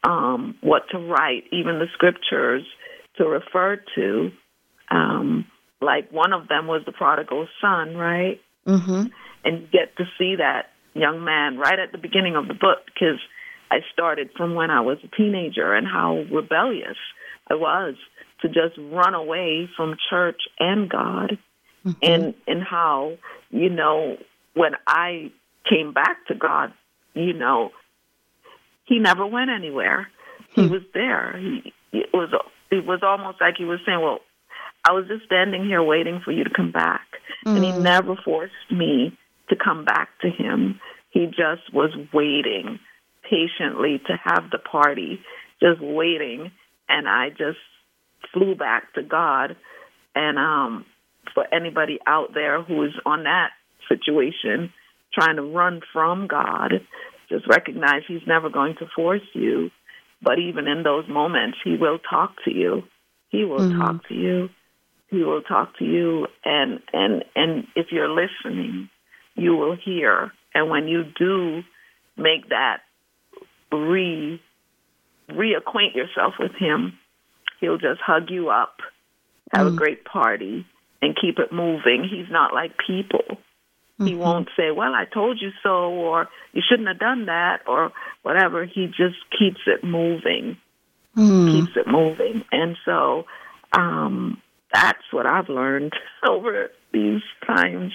um, 0.04 0.56
what 0.62 0.84
to 0.92 0.98
write, 0.98 1.44
even 1.52 1.80
the 1.80 1.88
scriptures 1.94 2.64
to 3.18 3.26
refer 3.26 3.82
to. 3.96 4.32
Um, 4.90 5.46
like 5.82 6.12
one 6.12 6.34
of 6.34 6.48
them 6.48 6.68
was 6.68 6.82
the 6.86 6.92
prodigal 6.92 7.48
son, 7.62 7.96
right? 7.96 8.42
Mm-hmm. 8.68 9.06
And 9.46 9.62
you 9.62 9.68
get 9.72 9.96
to 9.98 10.06
see 10.18 10.36
that 10.38 10.72
young 10.94 11.24
man 11.24 11.58
right 11.58 11.80
at 11.80 11.92
the 11.92 11.98
beginning 11.98 12.36
of 12.36 12.48
the 12.48 12.54
book 12.54 12.80
because 12.86 13.20
I 13.72 13.78
started 13.92 14.30
from 14.38 14.56
when 14.56 14.70
I 14.70 14.82
was 14.82 14.98
a 15.04 15.16
teenager 15.16 15.74
and 15.74 15.88
how 15.88 16.24
rebellious 16.32 16.98
I 17.50 17.56
was 17.56 17.96
to 18.44 18.48
just 18.50 18.78
run 18.78 19.16
away 19.16 19.68
from 19.76 19.98
church 20.10 20.42
and 20.60 20.90
God 20.90 21.38
mm-hmm. 21.86 21.92
and 22.02 22.34
and 22.48 22.62
how 22.62 23.18
you 23.50 23.70
know 23.70 24.18
when 24.54 24.74
I 24.86 25.32
came 25.68 25.94
back 25.94 26.28
to 26.28 26.36
God, 26.36 26.74
you 27.14 27.34
know, 27.34 27.72
he 28.86 29.00
never 29.00 29.26
went 29.26 29.50
anywhere. 29.50 30.08
He 30.54 30.68
hmm. 30.68 30.74
was 30.74 30.82
there. 30.94 31.38
He 31.38 31.74
it 31.92 32.10
was 32.14 32.30
it 32.70 32.86
was 32.86 33.00
almost 33.02 33.40
like 33.42 33.56
he 33.58 33.66
was 33.66 33.80
saying, 33.86 34.02
"Well, 34.02 34.20
I 34.84 34.92
was 34.92 35.08
just 35.08 35.26
standing 35.26 35.66
here 35.66 35.82
waiting 35.82 36.22
for 36.24 36.32
you 36.32 36.44
to 36.44 36.54
come 36.54 36.72
back." 36.72 37.08
Mm-hmm. 37.46 37.56
And 37.56 37.66
he 37.66 37.72
mm. 37.72 37.82
never 37.82 38.16
forced 38.24 38.54
me 38.72 39.18
to 39.50 39.56
come 39.56 39.86
back 39.86 40.10
to 40.22 40.30
him. 40.30 40.80
He 41.10 41.28
just 41.28 41.74
was 41.74 41.92
waiting 42.14 42.80
patiently 43.30 44.02
to 44.08 44.18
have 44.24 44.50
the 44.52 44.58
party, 44.58 45.22
just 45.62 45.82
waiting. 45.82 46.52
And 46.90 47.08
I 47.08 47.30
just 47.30 47.58
flew 48.32 48.56
back 48.56 48.94
to 48.94 49.04
God. 49.04 49.56
And 50.16 50.38
um, 50.38 50.86
for 51.34 51.46
anybody 51.54 52.00
out 52.06 52.34
there 52.34 52.62
who 52.62 52.84
is 52.84 52.94
on 53.06 53.24
that 53.24 53.50
situation, 53.90 54.72
trying 55.14 55.36
to 55.38 55.44
run 55.44 55.82
from 55.92 56.28
God, 56.28 56.74
just 57.30 57.48
recognize 57.48 58.02
He's 58.08 58.28
never 58.28 58.50
going 58.50 58.76
to 58.80 58.86
force 58.96 59.22
you. 59.34 59.70
But 60.22 60.40
even 60.40 60.68
in 60.68 60.84
those 60.84 61.08
moments, 61.08 61.58
He 61.64 61.76
will 61.76 62.00
talk 62.00 62.36
to 62.46 62.52
you. 62.54 62.84
He 63.30 63.44
will 63.44 63.60
mm-hmm. 63.60 63.80
talk 63.80 64.08
to 64.08 64.14
you. 64.14 64.50
He 65.10 65.24
will 65.24 65.42
talk 65.42 65.78
to 65.80 65.86
you. 65.86 66.28
And 66.46 66.80
and 66.92 67.24
and 67.36 67.68
if 67.76 67.88
you're 67.92 68.10
listening, 68.10 68.90
you 69.36 69.56
will 69.56 69.76
hear. 69.76 70.32
And 70.54 70.70
when 70.70 70.88
you 70.88 71.04
do 71.18 71.64
make 72.18 72.50
that 72.50 72.82
re 73.72 74.40
reacquaint 75.30 75.96
yourself 75.96 76.34
with 76.40 76.52
him, 76.60 76.98
he'll 77.64 77.78
just 77.78 78.02
hug 78.02 78.30
you 78.30 78.50
up, 78.50 78.82
have 79.54 79.68
mm. 79.68 79.74
a 79.74 79.76
great 79.76 80.04
party, 80.04 80.66
and 81.02 81.18
keep 81.20 81.40
it 81.40 81.54
moving. 81.54 82.08
He's 82.10 82.30
not 82.30 82.54
like 82.54 82.72
people. 82.86 83.24
Mm-hmm. 83.30 84.06
He 84.06 84.16
won't 84.16 84.50
say, 84.58 84.72
"Well, 84.72 84.94
I 84.94 85.06
told 85.06 85.40
you 85.42 85.52
so," 85.64 85.70
or 85.70 86.28
"You 86.52 86.62
shouldn't 86.68 86.90
have 86.90 87.00
done 87.00 87.28
that," 87.28 87.62
or 87.66 87.94
whatever. 88.22 88.66
He 88.66 88.88
just 88.88 89.18
keeps 89.38 89.62
it 89.66 89.84
moving, 89.84 90.58
mm. 91.16 91.52
keeps 91.52 91.78
it 91.78 91.88
moving, 91.88 92.44
and 92.52 92.76
so 92.84 93.26
um, 93.72 94.42
that's 94.74 95.04
what 95.12 95.26
I've 95.26 95.48
learned 95.48 95.94
over 96.28 96.70
these 96.94 97.22
times. 97.46 97.92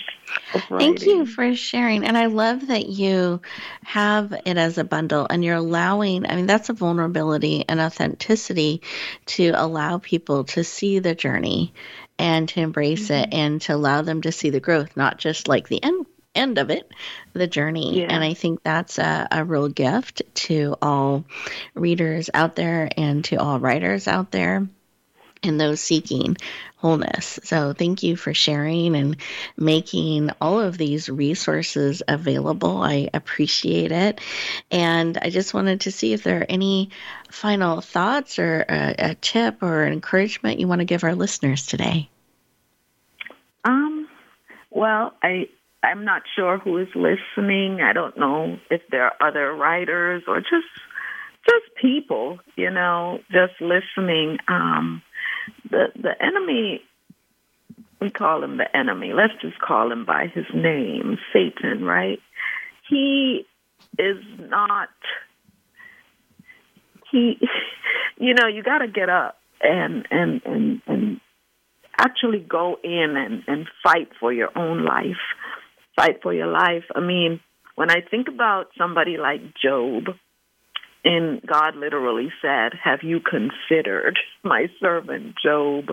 Thank 0.68 1.06
you 1.06 1.24
for 1.24 1.54
sharing. 1.54 2.04
And 2.04 2.18
I 2.18 2.26
love 2.26 2.66
that 2.66 2.86
you 2.86 3.40
have 3.84 4.32
it 4.44 4.58
as 4.58 4.76
a 4.76 4.84
bundle 4.84 5.26
and 5.28 5.44
you're 5.44 5.56
allowing, 5.56 6.26
I 6.26 6.34
mean, 6.34 6.46
that's 6.46 6.68
a 6.68 6.74
vulnerability 6.74 7.64
and 7.66 7.80
authenticity 7.80 8.82
to 9.26 9.52
allow 9.54 9.98
people 9.98 10.44
to 10.44 10.64
see 10.64 10.98
the 10.98 11.14
journey 11.14 11.72
and 12.18 12.48
to 12.50 12.60
embrace 12.60 13.08
mm-hmm. 13.08 13.32
it 13.32 13.34
and 13.34 13.62
to 13.62 13.74
allow 13.74 14.02
them 14.02 14.20
to 14.22 14.32
see 14.32 14.50
the 14.50 14.60
growth, 14.60 14.96
not 14.96 15.18
just 15.18 15.48
like 15.48 15.68
the 15.68 15.82
end 15.82 16.06
end 16.34 16.58
of 16.58 16.70
it, 16.70 16.88
the 17.32 17.46
journey. 17.46 18.00
Yeah. 18.00 18.06
And 18.10 18.22
I 18.22 18.34
think 18.34 18.62
that's 18.62 18.98
a, 18.98 19.26
a 19.30 19.44
real 19.44 19.68
gift 19.68 20.22
to 20.34 20.76
all 20.80 21.24
readers 21.74 22.30
out 22.32 22.54
there 22.54 22.88
and 22.96 23.24
to 23.24 23.36
all 23.36 23.58
writers 23.58 24.06
out 24.06 24.30
there 24.30 24.68
and 25.42 25.60
those 25.60 25.80
seeking 25.80 26.36
wholeness. 26.76 27.40
So, 27.44 27.72
thank 27.72 28.02
you 28.02 28.16
for 28.16 28.34
sharing 28.34 28.94
and 28.94 29.16
making 29.56 30.30
all 30.40 30.60
of 30.60 30.78
these 30.78 31.08
resources 31.08 32.02
available. 32.06 32.82
I 32.82 33.10
appreciate 33.12 33.92
it. 33.92 34.20
And 34.70 35.18
I 35.18 35.30
just 35.30 35.54
wanted 35.54 35.82
to 35.82 35.92
see 35.92 36.12
if 36.12 36.22
there 36.22 36.40
are 36.40 36.46
any 36.48 36.90
final 37.30 37.80
thoughts 37.80 38.38
or 38.38 38.64
a, 38.68 38.94
a 39.10 39.14
tip 39.14 39.62
or 39.62 39.86
encouragement 39.86 40.60
you 40.60 40.68
want 40.68 40.80
to 40.80 40.84
give 40.84 41.04
our 41.04 41.14
listeners 41.14 41.66
today. 41.66 42.08
Um, 43.64 44.08
well, 44.70 45.14
I 45.22 45.48
I'm 45.82 46.04
not 46.04 46.22
sure 46.34 46.58
who 46.58 46.78
is 46.78 46.88
listening. 46.94 47.80
I 47.80 47.92
don't 47.92 48.16
know 48.18 48.58
if 48.70 48.82
there 48.90 49.04
are 49.04 49.28
other 49.28 49.54
writers 49.54 50.24
or 50.26 50.40
just 50.40 50.66
just 51.48 51.74
people, 51.80 52.40
you 52.56 52.70
know, 52.70 53.20
just 53.30 53.60
listening. 53.60 54.38
Um, 54.48 55.02
the 55.70 55.86
the 55.94 56.14
enemy 56.22 56.82
we 58.00 58.10
call 58.10 58.44
him 58.44 58.58
the 58.58 58.76
enemy. 58.76 59.12
Let's 59.12 59.34
just 59.40 59.58
call 59.58 59.90
him 59.90 60.04
by 60.04 60.28
his 60.32 60.46
name, 60.54 61.18
Satan, 61.32 61.84
right? 61.84 62.20
He 62.88 63.44
is 63.98 64.18
not 64.38 64.88
he 67.10 67.38
you 68.18 68.34
know, 68.34 68.46
you 68.46 68.62
got 68.62 68.78
to 68.78 68.88
get 68.88 69.08
up 69.08 69.38
and 69.60 70.06
and 70.10 70.42
and 70.44 70.82
and 70.86 71.20
actually 71.98 72.40
go 72.40 72.78
in 72.82 73.14
and 73.16 73.42
and 73.46 73.66
fight 73.82 74.08
for 74.20 74.32
your 74.32 74.56
own 74.56 74.84
life. 74.84 75.16
Fight 75.96 76.22
for 76.22 76.32
your 76.32 76.46
life. 76.46 76.84
I 76.94 77.00
mean, 77.00 77.40
when 77.74 77.90
I 77.90 78.02
think 78.08 78.28
about 78.28 78.68
somebody 78.78 79.16
like 79.16 79.40
Job, 79.60 80.14
and 81.04 81.40
God 81.46 81.76
literally 81.76 82.28
said, 82.42 82.72
Have 82.82 83.00
you 83.02 83.20
considered 83.20 84.18
my 84.42 84.66
servant 84.80 85.34
Job? 85.42 85.86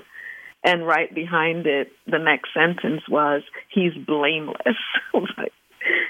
And 0.64 0.86
right 0.86 1.14
behind 1.14 1.68
it, 1.68 1.90
the 2.08 2.18
next 2.18 2.50
sentence 2.54 3.04
was, 3.10 3.44
He's 3.70 3.94
blameless. 3.94 4.78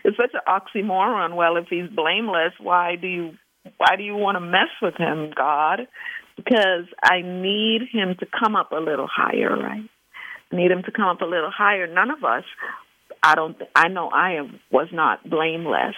it's 0.03 0.17
such 0.17 0.33
an 0.33 0.41
oxymoron. 0.47 1.35
Well, 1.35 1.57
if 1.57 1.67
he's 1.69 1.89
blameless, 1.89 2.53
why 2.59 2.95
do 2.95 3.07
you 3.07 3.31
why 3.77 3.95
do 3.97 4.03
you 4.03 4.15
want 4.15 4.35
to 4.35 4.41
mess 4.41 4.69
with 4.81 4.95
him, 4.95 5.31
God? 5.35 5.87
Because 6.35 6.85
I 7.03 7.21
need 7.21 7.81
him 7.91 8.15
to 8.19 8.27
come 8.39 8.55
up 8.55 8.71
a 8.71 8.79
little 8.79 9.07
higher, 9.11 9.57
right? 9.57 9.89
I 10.51 10.55
need 10.55 10.71
him 10.71 10.83
to 10.83 10.91
come 10.91 11.07
up 11.07 11.21
a 11.21 11.25
little 11.25 11.49
higher. 11.49 11.87
None 11.87 12.11
of 12.11 12.23
us, 12.23 12.43
I 13.23 13.33
don't, 13.33 13.57
I 13.75 13.87
know 13.87 14.09
I 14.09 14.33
am, 14.33 14.59
was 14.71 14.87
not 14.93 15.27
blameless, 15.27 15.95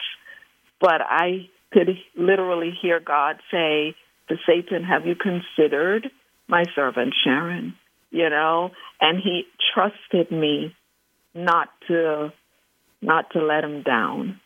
but 0.79 1.01
I 1.01 1.49
could 1.71 1.89
literally 2.15 2.71
hear 2.81 2.99
God 2.99 3.37
say 3.51 3.95
to 4.29 4.35
Satan, 4.45 4.83
Have 4.83 5.05
you 5.05 5.15
considered 5.15 6.09
my 6.47 6.63
servant 6.75 7.13
Sharon? 7.23 7.75
You 8.09 8.29
know, 8.29 8.71
and 9.01 9.19
he 9.21 9.43
trusted 9.73 10.31
me 10.31 10.75
not 11.33 11.69
to 11.87 12.31
not 13.01 13.29
to 13.31 13.43
let 13.43 13.63
him 13.63 13.83
down. 13.83 14.39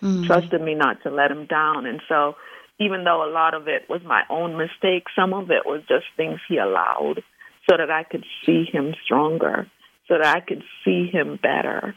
Mm-hmm. 0.00 0.24
Trusted 0.24 0.60
me 0.60 0.74
not 0.74 1.02
to 1.02 1.10
let 1.10 1.30
him 1.30 1.46
down. 1.46 1.86
And 1.86 2.00
so, 2.08 2.36
even 2.78 3.04
though 3.04 3.28
a 3.28 3.30
lot 3.30 3.54
of 3.54 3.68
it 3.68 3.82
was 3.88 4.00
my 4.04 4.22
own 4.30 4.56
mistake, 4.56 5.04
some 5.14 5.34
of 5.34 5.50
it 5.50 5.66
was 5.66 5.82
just 5.88 6.06
things 6.16 6.40
he 6.48 6.56
allowed 6.56 7.22
so 7.68 7.76
that 7.76 7.90
I 7.90 8.04
could 8.04 8.24
see 8.46 8.64
him 8.64 8.94
stronger, 9.04 9.66
so 10.08 10.14
that 10.14 10.26
I 10.26 10.40
could 10.40 10.62
see 10.84 11.06
him 11.12 11.38
better, 11.42 11.94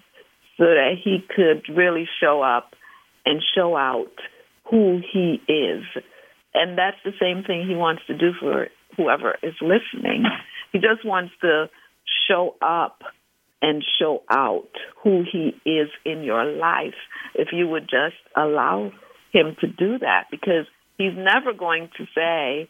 so 0.58 0.66
that 0.66 0.96
he 1.02 1.24
could 1.34 1.74
really 1.74 2.08
show 2.20 2.42
up 2.42 2.74
and 3.26 3.42
show 3.56 3.78
out 3.78 4.12
who 4.70 5.02
he 5.12 5.42
is. 5.48 5.84
And 6.54 6.78
that's 6.78 6.98
the 7.04 7.14
same 7.20 7.44
thing 7.44 7.66
he 7.68 7.76
wants 7.76 8.04
to 8.08 8.18
do 8.18 8.32
for 8.40 8.68
whoever 8.98 9.36
is 9.42 9.56
listening. 9.62 10.26
He 10.72 10.80
just 10.80 11.06
wants 11.06 11.34
to 11.42 11.70
show 12.28 12.56
up 12.62 13.02
and 13.62 13.84
show 14.00 14.24
out 14.30 14.70
who 15.04 15.24
he 15.32 15.54
is 15.70 15.88
in 16.06 16.24
your 16.24 16.46
life 16.46 17.00
if 17.34 17.50
you 17.54 17.68
would 17.68 17.84
just 17.84 18.18
allow 18.36 18.92
him 19.32 19.56
to 19.62 19.68
do 19.68 19.98
that 20.00 20.26
because 20.30 20.66
he's 20.98 21.14
never 21.16 21.54
going 21.58 21.90
to 21.98 22.06
say 22.14 22.70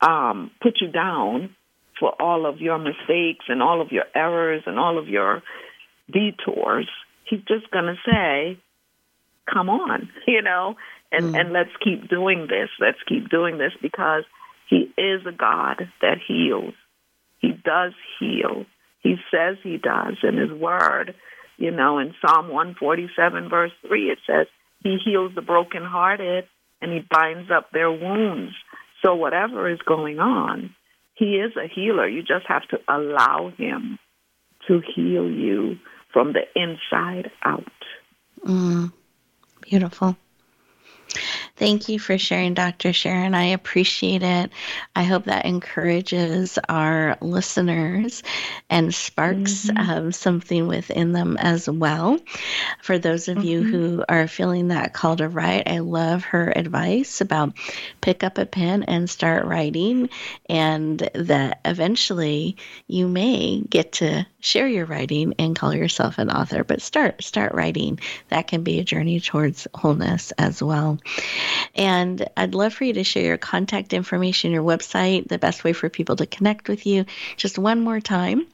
um, 0.00 0.50
put 0.62 0.74
you 0.80 0.92
down 0.92 1.56
for 1.98 2.12
all 2.20 2.46
of 2.46 2.60
your 2.60 2.78
mistakes 2.78 3.46
and 3.48 3.62
all 3.62 3.80
of 3.80 3.90
your 3.90 4.04
errors 4.14 4.62
and 4.66 4.78
all 4.78 4.98
of 4.98 5.08
your 5.08 5.42
detours 6.12 6.88
he's 7.24 7.40
just 7.48 7.70
going 7.70 7.86
to 7.86 7.96
say 8.10 8.60
come 9.52 9.68
on 9.68 10.08
you 10.26 10.42
know 10.42 10.76
and 11.12 11.34
mm. 11.34 11.40
and 11.40 11.52
let's 11.52 11.70
keep 11.82 12.08
doing 12.08 12.46
this 12.48 12.68
let's 12.80 13.02
keep 13.08 13.28
doing 13.28 13.58
this 13.58 13.72
because 13.80 14.24
he 14.68 14.92
is 14.96 15.24
a 15.26 15.32
god 15.32 15.88
that 16.00 16.18
heals 16.26 16.74
he 17.38 17.52
does 17.64 17.92
heal 18.18 18.66
he 19.04 19.16
says 19.30 19.58
he 19.62 19.76
does 19.76 20.16
in 20.24 20.38
his 20.38 20.50
word. 20.50 21.14
You 21.56 21.70
know, 21.70 21.98
in 21.98 22.14
Psalm 22.20 22.48
147, 22.48 23.48
verse 23.48 23.70
3, 23.86 24.10
it 24.10 24.18
says, 24.26 24.46
He 24.82 24.96
heals 25.04 25.32
the 25.36 25.42
brokenhearted 25.42 26.46
and 26.80 26.92
He 26.92 27.06
binds 27.08 27.50
up 27.50 27.70
their 27.70 27.92
wounds. 27.92 28.54
So, 29.04 29.14
whatever 29.14 29.70
is 29.70 29.78
going 29.86 30.18
on, 30.18 30.74
He 31.14 31.36
is 31.36 31.52
a 31.56 31.68
healer. 31.72 32.08
You 32.08 32.22
just 32.22 32.46
have 32.48 32.66
to 32.68 32.78
allow 32.88 33.52
Him 33.56 33.98
to 34.66 34.80
heal 34.96 35.30
you 35.30 35.76
from 36.12 36.32
the 36.32 36.42
inside 36.56 37.30
out. 37.44 37.64
Mm, 38.44 38.92
beautiful. 39.64 40.16
Thank 41.56 41.88
you 41.88 42.00
for 42.00 42.18
sharing, 42.18 42.54
Dr. 42.54 42.92
Sharon. 42.92 43.32
I 43.32 43.44
appreciate 43.44 44.24
it. 44.24 44.50
I 44.96 45.04
hope 45.04 45.26
that 45.26 45.46
encourages 45.46 46.58
our 46.68 47.16
listeners 47.20 48.24
and 48.68 48.92
sparks 48.92 49.66
mm-hmm. 49.66 49.90
um, 49.90 50.12
something 50.12 50.66
within 50.66 51.12
them 51.12 51.36
as 51.38 51.70
well. 51.70 52.18
For 52.82 52.98
those 52.98 53.28
of 53.28 53.38
mm-hmm. 53.38 53.46
you 53.46 53.62
who 53.62 54.04
are 54.08 54.26
feeling 54.26 54.68
that 54.68 54.94
call 54.94 55.14
to 55.14 55.28
write, 55.28 55.68
I 55.68 55.78
love 55.78 56.24
her 56.24 56.52
advice 56.54 57.20
about 57.20 57.52
pick 58.00 58.24
up 58.24 58.38
a 58.38 58.46
pen 58.46 58.82
and 58.82 59.08
start 59.08 59.44
writing, 59.44 60.10
and 60.48 60.98
that 61.14 61.60
eventually 61.64 62.56
you 62.88 63.06
may 63.06 63.60
get 63.60 63.92
to 63.92 64.26
share 64.40 64.66
your 64.66 64.86
writing 64.86 65.34
and 65.38 65.54
call 65.54 65.72
yourself 65.72 66.18
an 66.18 66.30
author, 66.30 66.64
but 66.64 66.82
start 66.82 67.22
start 67.22 67.54
writing. 67.54 68.00
That 68.30 68.48
can 68.48 68.64
be 68.64 68.80
a 68.80 68.84
journey 68.84 69.20
towards 69.20 69.68
wholeness 69.72 70.32
as 70.32 70.60
well. 70.60 70.98
And 71.74 72.28
I'd 72.36 72.54
love 72.54 72.74
for 72.74 72.84
you 72.84 72.92
to 72.94 73.04
share 73.04 73.24
your 73.24 73.38
contact 73.38 73.92
information, 73.92 74.52
your 74.52 74.62
website, 74.62 75.28
the 75.28 75.38
best 75.38 75.64
way 75.64 75.72
for 75.72 75.88
people 75.88 76.16
to 76.16 76.26
connect 76.26 76.68
with 76.68 76.86
you. 76.86 77.06
Just 77.36 77.58
one 77.58 77.80
more 77.80 78.00
time 78.00 78.46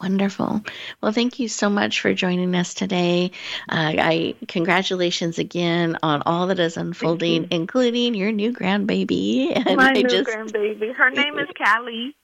Wonderful. 0.00 0.62
Well, 1.00 1.12
thank 1.12 1.38
you 1.38 1.48
so 1.48 1.70
much 1.70 2.00
for 2.00 2.12
joining 2.14 2.54
us 2.54 2.74
today. 2.74 3.30
Uh, 3.68 3.94
I 3.98 4.34
congratulations 4.48 5.38
again 5.38 5.98
on 6.02 6.22
all 6.26 6.48
that 6.48 6.58
is 6.58 6.76
unfolding, 6.76 7.48
including 7.50 8.14
your 8.14 8.32
new 8.32 8.52
grandbaby. 8.52 9.52
And 9.66 9.76
My 9.76 9.90
I 9.90 9.92
new 9.92 10.08
just, 10.08 10.28
grandbaby. 10.28 10.94
Her 10.94 11.10
name 11.10 11.38
is 11.38 11.48
Callie. 11.56 12.14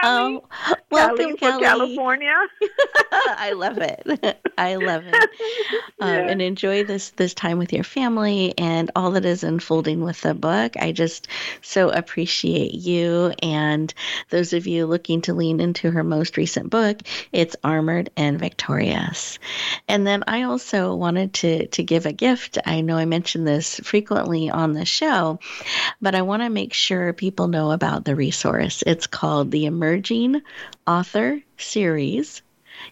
Callie. 0.00 0.40
Oh, 0.40 0.76
welcome, 0.90 1.36
Callie, 1.36 1.62
California. 1.64 2.34
I 3.12 3.52
love 3.52 3.78
it. 3.78 4.38
I 4.58 4.76
love 4.76 5.04
it. 5.06 5.30
Um, 6.00 6.08
yeah. 6.08 6.30
And 6.30 6.42
enjoy 6.42 6.84
this 6.84 7.10
this 7.10 7.34
time 7.34 7.58
with 7.58 7.72
your 7.72 7.84
family 7.84 8.52
and 8.58 8.90
all 8.96 9.12
that 9.12 9.24
is 9.24 9.44
unfolding 9.44 10.02
with 10.02 10.20
the 10.22 10.34
book. 10.34 10.76
I 10.76 10.92
just 10.92 11.28
so 11.62 11.88
appreciate 11.88 12.74
you 12.74 13.32
and 13.42 13.94
those 14.30 14.52
of 14.52 14.66
you 14.66 14.86
looking 14.86 15.22
to 15.22 15.34
lean 15.34 15.60
into 15.60 15.90
her 15.90 16.02
most 16.02 16.36
recent 16.36 16.68
book. 16.70 17.00
It's 17.32 17.54
Armored 17.62 18.10
and 18.16 18.38
Victorious. 18.38 19.38
And 19.88 20.06
then 20.06 20.24
I 20.26 20.42
also 20.42 20.94
wanted 20.94 21.34
to 21.34 21.66
to 21.68 21.82
give 21.82 22.06
a 22.06 22.12
gift. 22.12 22.58
I 22.66 22.80
know 22.80 22.96
I 22.96 23.04
mentioned 23.04 23.46
this 23.46 23.80
frequently 23.80 24.50
on 24.50 24.72
the 24.72 24.84
show, 24.84 25.38
but 26.02 26.14
I 26.14 26.22
want 26.22 26.42
to 26.42 26.50
make 26.50 26.74
sure 26.74 27.12
people 27.12 27.48
know 27.48 27.70
about 27.70 28.04
the 28.04 28.16
resource. 28.16 28.82
It's 28.86 29.06
called 29.06 29.50
the 29.50 29.63
Emerging 29.66 30.42
Author 30.86 31.40
Series. 31.56 32.42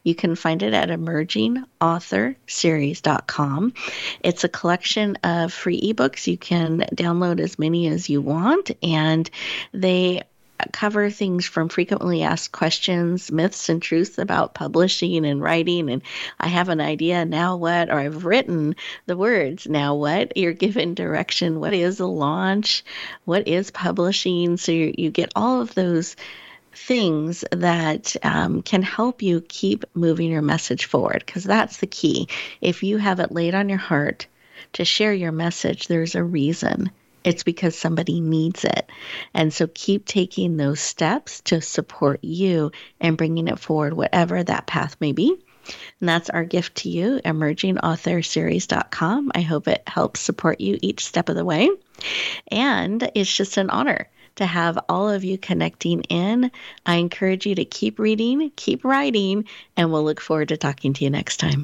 You 0.05 0.15
can 0.15 0.37
find 0.37 0.63
it 0.63 0.75
at 0.75 0.91
emergingauthorseries.com. 0.91 3.73
It's 4.21 4.45
a 4.45 4.49
collection 4.49 5.17
of 5.25 5.53
free 5.53 5.81
ebooks. 5.81 6.27
You 6.27 6.39
can 6.39 6.87
download 6.95 7.41
as 7.41 7.59
many 7.59 7.89
as 7.89 8.09
you 8.09 8.23
want, 8.23 8.71
and 8.83 9.29
they 9.73 10.23
cover 10.71 11.11
things 11.11 11.47
from 11.47 11.69
frequently 11.69 12.23
asked 12.23 12.53
questions, 12.53 13.33
myths 13.33 13.69
and 13.69 13.83
truths 13.83 14.19
about 14.19 14.55
publishing 14.55 15.27
and 15.27 15.43
writing. 15.43 15.91
And 15.91 16.03
I 16.39 16.49
have 16.49 16.69
an 16.69 16.81
idea, 16.81 17.25
now 17.25 17.57
what? 17.57 17.91
Or 17.91 17.99
I've 17.99 18.25
written 18.25 18.77
the 19.07 19.17
words, 19.17 19.67
now 19.67 19.97
what? 19.97 20.37
You're 20.37 20.53
given 20.53 20.95
direction. 20.95 21.59
What 21.59 21.75
is 21.75 21.99
a 21.99 22.07
launch? 22.07 22.85
What 23.25 23.49
is 23.49 23.71
publishing? 23.71 24.57
So 24.57 24.73
you, 24.73 24.95
you 24.97 25.11
get 25.11 25.33
all 25.35 25.61
of 25.61 25.75
those 25.75 26.17
things 26.75 27.45
that 27.53 28.17
um, 28.23 28.63
can 28.63 28.83
help 28.83 29.23
you 29.23 29.41
keep 29.41 29.85
moving 29.95 30.31
your 30.31 30.43
message 30.43 30.87
forward 30.87 31.23
because 31.25 31.45
that's 31.45 31.79
the 31.79 31.87
key. 31.87 32.29
If 32.61 32.83
you 32.83 32.99
have 32.99 33.21
it 33.21 33.33
laid 33.33 33.55
on 33.55 33.69
your 33.69 33.79
heart 33.79 34.27
to 34.75 34.85
share 34.85 35.13
your 35.13 35.33
message, 35.33 35.89
there's 35.89 36.15
a 36.15 36.25
reason. 36.25 36.91
It's 37.25 37.45
because 37.45 37.79
somebody 37.79 38.21
needs 38.21 38.65
it. 38.65 38.91
And 39.33 39.53
so 39.53 39.69
keep 39.73 40.07
taking 40.07 40.57
those 40.57 40.81
steps 40.81 41.41
to 41.43 41.61
support 41.61 42.25
you 42.25 42.73
and 43.01 43.17
bringing 43.17 43.49
it 43.49 43.59
forward, 43.59 43.95
whatever 43.95 44.43
that 44.43 44.67
path 44.67 44.97
may 45.01 45.13
be. 45.13 45.37
And 46.01 46.09
that's 46.09 46.31
our 46.31 46.45
gift 46.45 46.79
to 46.79 46.89
you, 46.89 47.21
emergingauthorseries.com. 47.25 49.33
I 49.35 49.43
hope 49.43 49.69
it 49.69 49.85
helps 49.87 50.21
support 50.21 50.61
you 50.61 50.79
each 50.83 51.07
step 51.07 51.29
of 51.29 51.37
the 51.37 51.45
way. 51.45 51.71
And 52.49 53.09
it's 53.15 53.33
just 53.35 53.57
an 53.57 53.71
honor 53.71 54.09
to 54.37 54.47
have 54.47 54.79
all 54.89 55.09
of 55.09 55.25
you 55.25 55.39
connecting 55.39 56.03
in. 56.03 56.51
I 56.87 56.97
encourage 56.97 57.47
you 57.47 57.55
to 57.55 57.65
keep 57.65 57.99
reading, 57.99 58.51
keep 58.57 58.85
writing, 58.85 59.45
and 59.77 59.93
we'll 59.93 60.05
look 60.05 60.21
forward 60.21 60.49
to 60.49 60.57
talking 60.57 60.93
to 60.95 61.05
you 61.05 61.11
next 61.11 61.39
time. 61.39 61.63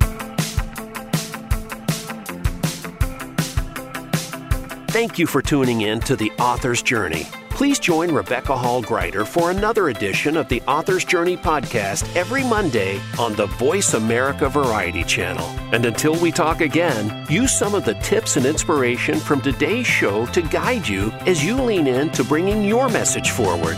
Thank 4.91 5.19
you 5.19 5.27
for 5.27 5.43
tuning 5.43 5.83
in 5.83 6.01
to 6.01 6.17
The 6.17 6.31
Author's 6.33 6.83
Journey. 6.83 7.27
Please 7.59 7.81
join 7.81 8.15
Rebecca 8.15 8.57
Hall 8.57 8.81
Gruyter 8.81 9.27
for 9.27 9.51
another 9.51 9.89
edition 9.89 10.37
of 10.37 10.49
the 10.49 10.63
Author's 10.69 11.05
Journey 11.05 11.37
podcast 11.37 12.15
every 12.15 12.45
Monday 12.45 13.01
on 13.19 13.35
the 13.35 13.47
Voice 13.47 13.95
America 13.95 14.49
Variety 14.49 15.03
Channel. 15.03 15.45
And 15.73 15.85
until 15.85 16.15
we 16.21 16.31
talk 16.31 16.61
again, 16.61 17.27
use 17.29 17.51
some 17.51 17.75
of 17.75 17.85
the 17.85 17.95
tips 17.95 18.37
and 18.37 18.47
inspiration 18.47 19.19
from 19.19 19.41
today's 19.41 19.89
show 19.89 20.25
to 20.27 20.41
guide 20.41 20.87
you 20.87 21.11
as 21.27 21.45
you 21.45 21.61
lean 21.61 21.89
in 21.89 22.11
to 22.11 22.23
bringing 22.23 22.63
your 22.63 22.89
message 22.89 23.33
forward. 23.33 23.77